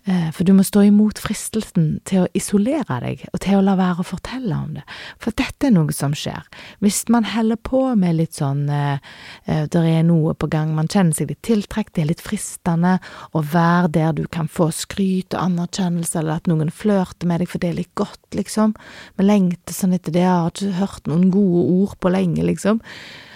Eh, 0.10 0.30
for 0.34 0.48
du 0.48 0.56
må 0.58 0.63
stå 0.65 0.82
imot 0.88 1.19
fristelsen 1.22 2.00
til 2.10 2.24
å 2.24 2.30
isolere 2.38 2.95
deg, 3.04 3.26
og 3.30 3.41
til 3.43 3.60
å 3.60 3.65
la 3.65 3.76
være 3.78 4.02
å 4.02 4.08
fortelle 4.08 4.56
om 4.58 4.72
det. 4.80 4.84
For 5.22 5.36
dette 5.38 5.67
er 5.67 5.76
noe 5.76 5.93
som 5.93 6.15
skjer. 6.17 6.48
Hvis 6.82 7.04
man 7.13 7.28
heller 7.30 7.60
på 7.62 7.84
med 8.00 8.17
litt 8.17 8.39
sånn 8.39 8.63
eh, 8.74 8.98
eh 9.45 9.67
Det 9.69 9.84
er 9.86 10.08
noe 10.08 10.34
på 10.34 10.50
gang, 10.50 10.74
man 10.74 10.88
kjenner 10.88 11.13
seg 11.13 11.30
litt 11.30 11.43
tiltrukket, 11.45 11.93
det 11.93 12.02
er 12.02 12.10
litt 12.13 12.26
fristende 12.26 12.98
å 13.34 13.43
være 13.43 13.91
der 14.00 14.13
du 14.17 14.26
kan 14.28 14.48
få 14.48 14.72
skryt 14.74 15.36
og 15.36 15.43
anerkjennelse, 15.43 16.17
eller 16.19 16.39
at 16.39 16.50
noen 16.50 16.72
flørter 16.74 17.28
med 17.28 17.43
deg, 17.43 17.52
for 17.52 17.60
det 17.60 17.69
er 17.69 17.80
litt 17.84 17.93
godt, 17.93 18.34
liksom. 18.34 18.74
Vi 19.17 19.28
lengter 19.28 19.78
sånn 19.78 19.93
etter 19.93 20.15
det, 20.15 20.26
jeg 20.26 20.34
har 20.34 20.50
ikke 20.50 20.80
hørt 20.80 21.08
noen 21.12 21.30
gode 21.30 21.65
ord 21.84 21.98
på 22.00 22.10
lenge, 22.10 22.43
liksom. 22.50 22.82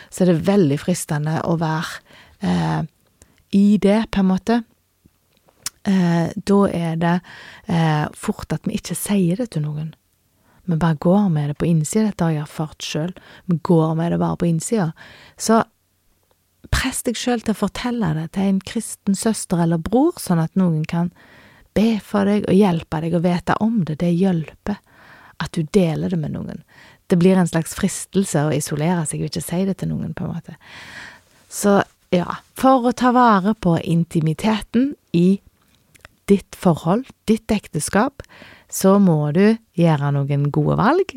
Så 0.09 0.23
er 0.23 0.33
det 0.33 0.47
veldig 0.47 0.81
fristende 0.81 1.41
å 1.45 1.57
være 1.61 2.01
eh, 2.41 2.81
i 3.53 3.77
det, 3.77 4.05
på 4.09 4.23
en 4.23 4.31
måte 4.33 4.63
eh, 5.89 6.31
da 6.35 6.59
er 6.69 6.95
det 7.01 7.17
eh, 7.67 8.05
fort 8.15 8.53
at 8.55 8.67
vi 8.67 8.77
ikke 8.79 8.97
sier 8.97 9.41
det 9.41 9.51
til 9.55 9.65
noen. 9.65 9.93
Vi 10.65 10.77
bare 10.79 10.95
går 10.95 11.29
med 11.29 11.49
det 11.51 11.57
på 11.59 11.67
innsida. 11.67 12.07
Dette 12.07 12.23
har 12.23 12.35
jeg 12.37 12.45
erfart 12.45 12.85
sjøl. 12.87 13.13
Vi 13.51 13.59
går 13.67 13.95
med 13.99 14.13
det 14.13 14.19
bare 14.21 14.39
på 14.39 14.47
innsida. 14.47 14.93
Så 15.35 15.59
press 16.71 17.03
deg 17.03 17.19
sjøl 17.19 17.43
til 17.43 17.51
å 17.55 17.61
fortelle 17.65 18.13
det 18.15 18.29
til 18.37 18.53
en 18.53 18.61
kristen 18.63 19.17
søster 19.17 19.63
eller 19.65 19.81
bror, 19.83 20.15
sånn 20.21 20.41
at 20.41 20.55
noen 20.59 20.85
kan 20.87 21.11
be 21.75 21.97
for 22.03 22.29
deg 22.29 22.47
og 22.47 22.55
hjelpe 22.55 23.01
deg 23.03 23.17
å 23.17 23.23
vite 23.23 23.57
om 23.63 23.81
det. 23.83 23.99
Det 24.01 24.13
hjelper 24.13 24.79
at 25.43 25.51
du 25.51 25.67
deler 25.75 26.13
det 26.13 26.19
med 26.21 26.35
noen. 26.37 26.63
Det 27.11 27.19
blir 27.19 27.37
en 27.37 27.49
slags 27.49 27.75
fristelse 27.75 28.45
å 28.47 28.53
isolere 28.55 29.03
seg 29.09 29.21
og 29.21 29.31
ikke 29.31 29.43
si 29.43 29.63
det 29.67 29.81
til 29.81 29.91
noen, 29.91 30.13
på 30.15 30.25
en 30.25 30.35
måte. 30.37 30.55
Så 31.51 31.81
ja, 32.13 32.39
for 32.57 32.87
å 32.87 32.95
ta 32.95 33.11
vare 33.13 33.55
på 33.59 33.75
intimiteten 33.83 34.93
i 35.11 35.41
ditt 36.31 36.55
forhold, 36.55 37.09
ditt 37.29 37.51
ekteskap, 37.51 38.23
så 38.71 38.97
må 39.01 39.31
du 39.35 39.55
gjøre 39.77 40.13
noen 40.15 40.49
gode 40.53 40.77
valg. 40.79 41.13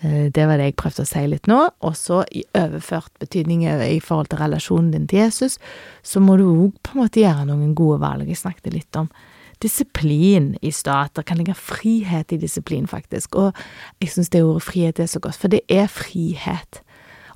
Eh, 0.00 0.26
det 0.34 0.44
var 0.48 0.58
det 0.60 0.70
jeg 0.70 0.78
prøvde 0.80 1.06
å 1.06 1.08
si 1.08 1.22
litt 1.30 1.48
nå. 1.50 1.60
Og 1.86 1.96
så 1.98 2.22
i 2.34 2.44
overført 2.58 3.14
betydning 3.22 3.64
i 3.66 4.00
forhold 4.02 4.30
til 4.32 4.42
relasjonen 4.42 4.92
din 4.94 5.06
til 5.10 5.24
Jesus, 5.24 5.58
så 6.02 6.20
må 6.20 6.36
du 6.40 6.46
òg 6.48 6.76
på 6.82 6.96
en 6.96 7.04
måte 7.04 7.22
gjøre 7.22 7.48
noen 7.48 7.74
gode 7.78 8.02
valg. 8.04 8.28
Jeg 8.28 8.42
snakket 8.42 8.74
litt 8.74 9.00
om 9.00 9.10
disiplin 9.64 10.52
i 10.60 10.72
stat. 10.72 11.14
Det 11.16 11.24
kan 11.28 11.40
ligge 11.40 11.56
frihet 11.56 12.32
i 12.32 12.40
disiplin, 12.40 12.88
faktisk. 12.90 13.38
Og 13.40 13.56
jeg 14.02 14.12
syns 14.12 14.32
det 14.32 14.44
ordet 14.44 14.66
frihet 14.66 15.00
er 15.00 15.08
så 15.10 15.22
godt, 15.22 15.38
for 15.40 15.52
det 15.52 15.62
er 15.72 15.88
frihet 15.88 16.82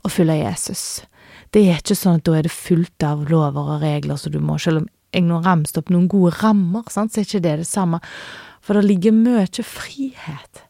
å 0.04 0.12
følge 0.12 0.42
Jesus. 0.42 0.84
Det 1.54 1.64
er 1.66 1.80
ikke 1.80 1.96
sånn 1.98 2.20
at 2.20 2.26
da 2.28 2.36
er 2.38 2.46
det 2.46 2.54
fullt 2.54 3.04
av 3.06 3.24
lover 3.30 3.76
og 3.76 3.82
regler 3.82 4.20
så 4.20 4.30
du 4.32 4.38
må, 4.42 4.58
selv 4.60 4.84
om 4.84 4.90
jeg 5.12 5.26
nå 5.26 5.40
ramset 5.44 5.80
opp 5.80 5.90
noen 5.92 6.08
gode 6.10 6.36
rammer, 6.40 6.86
sant, 6.92 7.12
så 7.12 7.20
er 7.20 7.28
ikke 7.28 7.44
det 7.46 7.56
det 7.62 7.68
samme. 7.68 8.00
For 8.64 8.76
det 8.76 8.86
ligger 8.86 9.16
mye 9.16 9.64
frihet 9.66 10.66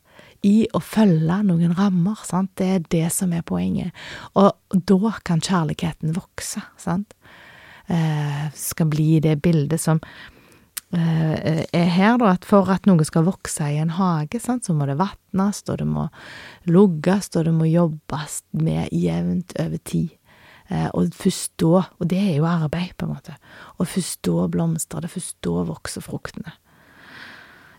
i 0.47 0.65
å 0.73 0.81
følge 0.81 1.41
noen 1.45 1.75
rammer, 1.77 2.21
sant. 2.25 2.53
Det 2.57 2.69
er 2.75 2.85
det 2.93 3.07
som 3.13 3.33
er 3.37 3.45
poenget. 3.47 3.93
Og 4.39 4.53
da 4.73 5.15
kan 5.27 5.43
kjærligheten 5.45 6.15
vokse, 6.17 6.63
sant. 6.81 7.15
Eh, 7.91 8.45
skal 8.55 8.89
bli 8.89 9.19
det 9.21 9.41
bildet 9.43 9.83
som 9.83 9.99
eh, 10.95 11.65
er 11.67 11.89
her, 11.91 12.17
da, 12.23 12.37
at 12.37 12.47
for 12.47 12.71
at 12.71 12.87
noe 12.87 13.05
skal 13.05 13.27
vokse 13.27 13.67
i 13.67 13.81
en 13.83 13.97
hage, 13.97 14.41
sant, 14.41 14.65
så 14.65 14.77
må 14.77 14.87
det 14.89 15.01
vatnes, 15.01 15.65
og 15.67 15.81
det 15.83 15.89
må 15.91 16.07
lugges, 16.71 17.33
og 17.35 17.49
det 17.49 17.57
må 17.57 17.67
jobbes 17.69 18.41
med 18.57 18.95
jevnt 18.95 19.57
over 19.59 19.83
tid. 19.83 20.15
Eh, 20.71 20.89
og 20.95 21.15
først 21.19 21.57
da, 21.61 21.85
og 21.99 22.11
det 22.11 22.21
er 22.23 22.35
jo 22.39 22.49
arbeid, 22.49 22.95
på 22.97 23.07
en 23.07 23.15
måte, 23.17 23.37
og 23.79 23.89
først 23.91 24.23
da 24.27 24.47
blomstrer 24.53 25.05
det, 25.05 25.11
først 25.11 25.39
da 25.47 25.65
vokser 25.69 26.05
fruktene. 26.05 26.55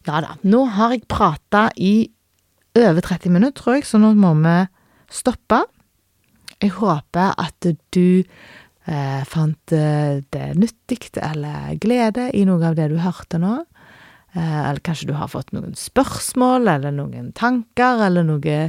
Ja 0.08 0.20
da, 0.26 0.36
nå 0.44 0.66
har 0.76 0.96
jeg 0.96 1.06
prata 1.10 1.70
i 1.78 2.10
over 2.78 3.04
30 3.04 3.32
minutter, 3.32 3.56
tror 3.62 3.78
jeg, 3.78 3.88
så 3.88 4.00
nå 4.02 4.14
må 4.18 4.34
vi 4.42 4.56
stoppe. 5.12 5.62
Jeg 6.62 6.76
håper 6.78 7.36
at 7.42 7.68
du 7.94 8.22
eh, 8.22 9.22
fant 9.28 9.76
eh, 9.76 10.22
det 10.34 10.48
nyttig 10.60 11.12
eller 11.20 11.76
glede 11.82 12.30
i 12.38 12.46
noe 12.48 12.64
av 12.70 12.78
det 12.78 12.90
du 12.92 13.00
hørte 13.02 13.40
nå. 13.42 13.60
Eh, 14.34 14.60
eller 14.70 14.84
kanskje 14.86 15.10
du 15.10 15.16
har 15.18 15.32
fått 15.32 15.52
noen 15.56 15.76
spørsmål 15.78 16.70
eller 16.76 16.96
noen 16.96 17.32
tanker 17.38 18.06
eller 18.08 18.28
noe 18.28 18.60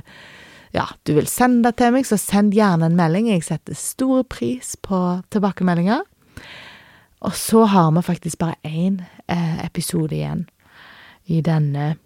ja, 0.72 0.86
du 1.02 1.14
vil 1.14 1.28
sende 1.28 1.68
det 1.68 1.76
til 1.80 1.92
meg, 1.92 2.06
så 2.08 2.16
send 2.20 2.54
gjerne 2.56 2.88
en 2.88 2.96
melding. 2.96 3.28
Jeg 3.28 3.44
setter 3.44 3.76
stor 3.76 4.24
pris 4.24 4.74
på 4.80 4.98
tilbakemeldinger. 5.32 6.04
Og 7.22 7.36
så 7.36 7.66
har 7.70 7.92
vi 7.92 8.02
faktisk 8.02 8.40
bare 8.40 8.56
én 8.64 9.02
eh, 9.28 9.60
episode 9.64 10.16
igjen 10.16 10.46
i 11.30 11.42
denne 11.44 11.96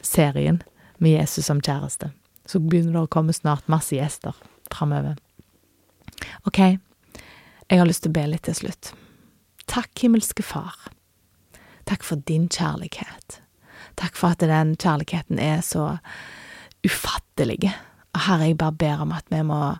serien 0.00 0.62
med 0.98 1.18
Jesus 1.18 1.50
som 1.50 1.60
kjæreste. 1.60 2.12
Så 2.46 2.62
begynner 2.62 2.94
det 2.94 3.02
å 3.04 3.10
komme 3.10 3.34
snart 3.36 3.68
masse 3.68 3.92
gjester 3.96 4.38
framover. 4.72 5.18
Ok, 6.48 6.58
jeg 6.62 7.78
har 7.78 7.86
lyst 7.88 8.06
til 8.06 8.14
å 8.14 8.16
be 8.16 8.26
litt 8.30 8.46
til 8.48 8.56
slutt. 8.62 8.94
Takk, 9.66 9.92
himmelske 10.00 10.46
Far. 10.46 10.78
Takk 11.90 12.06
for 12.06 12.22
din 12.26 12.48
kjærlighet. 12.48 13.40
Takk 14.00 14.16
for 14.16 14.32
at 14.32 14.42
den 14.46 14.76
kjærligheten 14.78 15.42
er 15.42 15.60
så 15.64 15.98
ufattelige. 18.20 18.26
Herre, 18.26 18.46
jeg 18.46 18.58
bare 18.58 18.72
ber 18.72 19.02
om 19.02 19.12
at 19.12 19.24
vi 19.28 19.42
må 19.42 19.78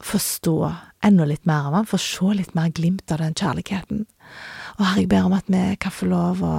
forstå 0.00 0.74
enda 1.02 1.24
litt 1.24 1.46
mer 1.46 1.66
av 1.68 1.72
den, 1.72 1.86
få 1.86 1.98
se 1.98 2.34
litt 2.34 2.54
mer 2.54 2.70
glimt 2.70 3.10
av 3.12 3.18
den 3.18 3.34
kjærligheten. 3.34 4.06
Og 4.78 4.84
Herre, 4.84 5.00
jeg 5.00 5.08
ber 5.08 5.26
om 5.26 5.32
at 5.32 5.46
vi 5.48 5.76
kan 5.76 5.92
få 5.92 6.06
lov 6.06 6.42
å 6.42 6.56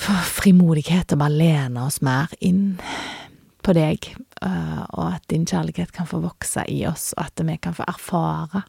få 0.00 0.12
frimodighet 0.40 1.12
og 1.12 1.18
bare 1.20 1.36
lene 1.36 1.84
oss 1.84 2.00
mer 2.00 2.30
inn 2.40 2.78
på 3.60 3.74
deg, 3.76 4.06
eh, 4.40 4.82
og 4.96 5.14
at 5.14 5.26
din 5.28 5.44
kjærlighet 5.44 5.92
kan 5.92 6.06
få 6.08 6.22
vokse 6.22 6.64
i 6.68 6.86
oss, 6.88 7.12
og 7.18 7.26
at 7.26 7.42
vi 7.44 7.58
kan 7.60 7.76
få 7.76 7.84
erfare 7.84 8.62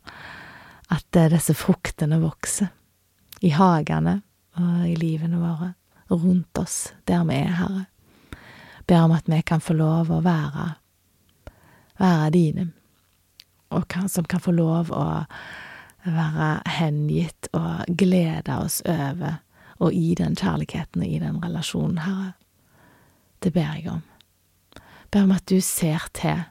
at 0.92 1.16
eh, 1.16 1.30
disse 1.32 1.56
fruktene 1.56 2.20
vokser 2.20 2.68
i 3.42 3.54
hagene 3.56 4.20
og 4.60 4.84
i 4.90 4.98
livene 5.00 5.40
våre, 5.40 5.72
rundt 6.12 6.58
oss, 6.60 6.92
der 7.08 7.24
vi 7.24 7.40
er, 7.40 7.56
Herre 7.56 7.86
ber 8.92 9.06
om 9.08 9.16
at 9.16 9.30
vi 9.32 9.40
kan 9.48 9.64
få 9.64 9.78
lov 9.80 10.12
å 10.12 10.20
være, 10.26 10.68
være 12.02 12.30
dine, 12.36 12.68
og 13.72 13.88
kan, 13.88 14.10
som 14.12 14.28
kan 14.28 14.44
få 14.44 14.52
lov 14.52 14.92
å 14.92 15.06
være 16.04 16.50
hengitt 16.76 17.48
og 17.56 17.88
glede 17.96 18.58
oss 18.60 18.82
over 18.90 19.40
og 19.82 19.96
i 19.98 20.14
den 20.18 20.36
kjærligheten 20.38 21.02
og 21.02 21.10
i 21.10 21.20
den 21.22 21.40
relasjonen, 21.42 22.02
Herre. 22.06 22.34
Det 23.42 23.54
ber 23.54 23.74
jeg 23.80 23.88
om. 23.90 24.04
Ber 25.10 25.26
om 25.26 25.34
at 25.34 25.48
du 25.50 25.58
ser 25.66 26.06
til 26.14 26.44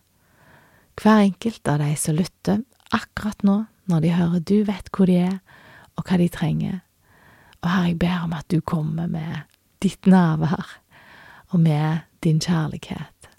hver 1.00 1.22
enkelt 1.28 1.68
av 1.70 1.78
de 1.80 1.92
som 1.96 2.18
lytter 2.18 2.64
akkurat 2.90 3.44
nå, 3.46 3.62
når 3.86 4.02
de 4.02 4.14
hører 4.16 4.42
du 4.42 4.56
vet 4.66 4.90
hvor 4.96 5.06
de 5.06 5.20
er, 5.22 5.38
og 5.94 6.08
hva 6.08 6.18
de 6.18 6.26
trenger. 6.32 6.80
Og 7.62 7.70
Herre, 7.70 7.92
jeg 7.92 8.00
ber 8.02 8.24
om 8.24 8.34
at 8.34 8.48
du 8.50 8.58
kommer 8.60 9.06
med 9.10 9.46
ditt 9.84 10.10
nærvær, 10.10 10.78
og 11.54 11.62
med 11.62 12.09
din 12.24 12.40
kjærlighet. 12.40 13.30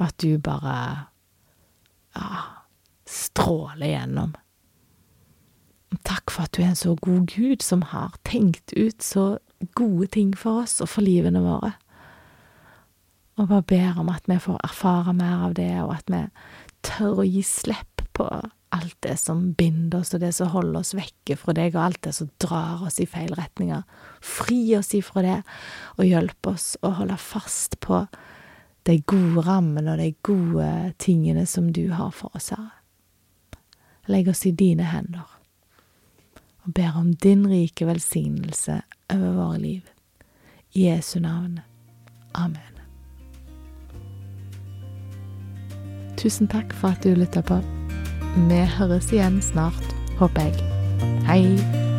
At 0.00 0.16
du 0.22 0.38
bare 0.38 1.06
ja, 2.16 2.44
stråler 3.06 3.92
gjennom. 3.92 4.34
Takk 6.06 6.30
for 6.30 6.46
at 6.46 6.54
du 6.54 6.62
er 6.62 6.70
en 6.70 6.78
så 6.78 6.94
god 7.02 7.26
Gud 7.32 7.62
som 7.66 7.82
har 7.90 8.14
tenkt 8.24 8.72
ut 8.76 9.02
så 9.02 9.38
gode 9.74 10.06
ting 10.14 10.32
for 10.38 10.62
oss 10.62 10.78
og 10.80 10.88
for 10.88 11.04
livene 11.04 11.42
våre. 11.44 11.74
Og 13.40 13.48
bare 13.48 13.66
ber 13.66 14.00
om 14.00 14.08
at 14.12 14.28
vi 14.28 14.38
får 14.40 14.60
erfare 14.64 15.14
mer 15.16 15.46
av 15.48 15.54
det, 15.56 15.72
og 15.82 15.94
at 15.96 16.10
vi 16.12 16.22
tør 16.86 17.22
å 17.22 17.28
gi 17.28 17.42
slipp 17.44 18.04
på 18.16 18.28
alt 18.70 18.96
det 19.00 19.16
som 19.16 19.52
binder 19.58 20.00
oss, 20.00 20.14
og 20.14 20.22
det 20.22 20.32
som 20.34 20.50
holder 20.52 20.80
oss 20.80 20.94
vekke 20.94 21.36
fra 21.38 21.54
deg, 21.56 21.74
og 21.74 21.84
alt 21.84 22.02
det 22.06 22.14
som 22.16 22.30
drar 22.42 22.84
oss 22.86 23.00
i 23.02 23.06
feil 23.10 23.32
retninger. 23.38 23.82
Fri 24.22 24.60
oss 24.78 24.92
ifra 24.94 25.24
det, 25.26 25.38
og 25.98 26.06
hjelp 26.06 26.50
oss 26.52 26.72
å 26.86 26.94
holde 27.00 27.18
fast 27.20 27.80
på 27.82 28.04
de 28.88 28.96
gode 29.10 29.44
rammene 29.44 29.92
og 29.92 30.00
de 30.00 30.12
gode 30.24 30.70
tingene 31.02 31.44
som 31.46 31.72
du 31.74 31.90
har 31.94 32.14
for 32.16 32.32
oss, 32.38 32.52
Herre. 32.54 32.76
Legg 34.10 34.30
oss 34.32 34.46
i 34.48 34.54
dine 34.56 34.86
hender, 34.90 35.26
og 36.64 36.72
ber 36.74 36.96
om 36.98 37.12
din 37.14 37.44
rike 37.50 37.86
velsignelse 37.86 38.80
over 39.12 39.34
våre 39.36 39.58
liv. 39.62 39.90
I 40.72 40.86
Jesu 40.86 41.18
navn. 41.20 41.60
Amen. 42.38 42.78
Tusen 46.20 46.50
takk 46.52 46.72
for 46.76 46.94
at 46.94 47.02
du 47.02 47.14
lytta 47.16 47.42
på. 47.42 47.58
Vi 48.36 48.60
høres 48.78 49.10
igjen 49.10 49.40
snart, 49.42 49.94
håper 50.20 50.46
jeg. 50.46 50.66
Hei! 51.26 51.89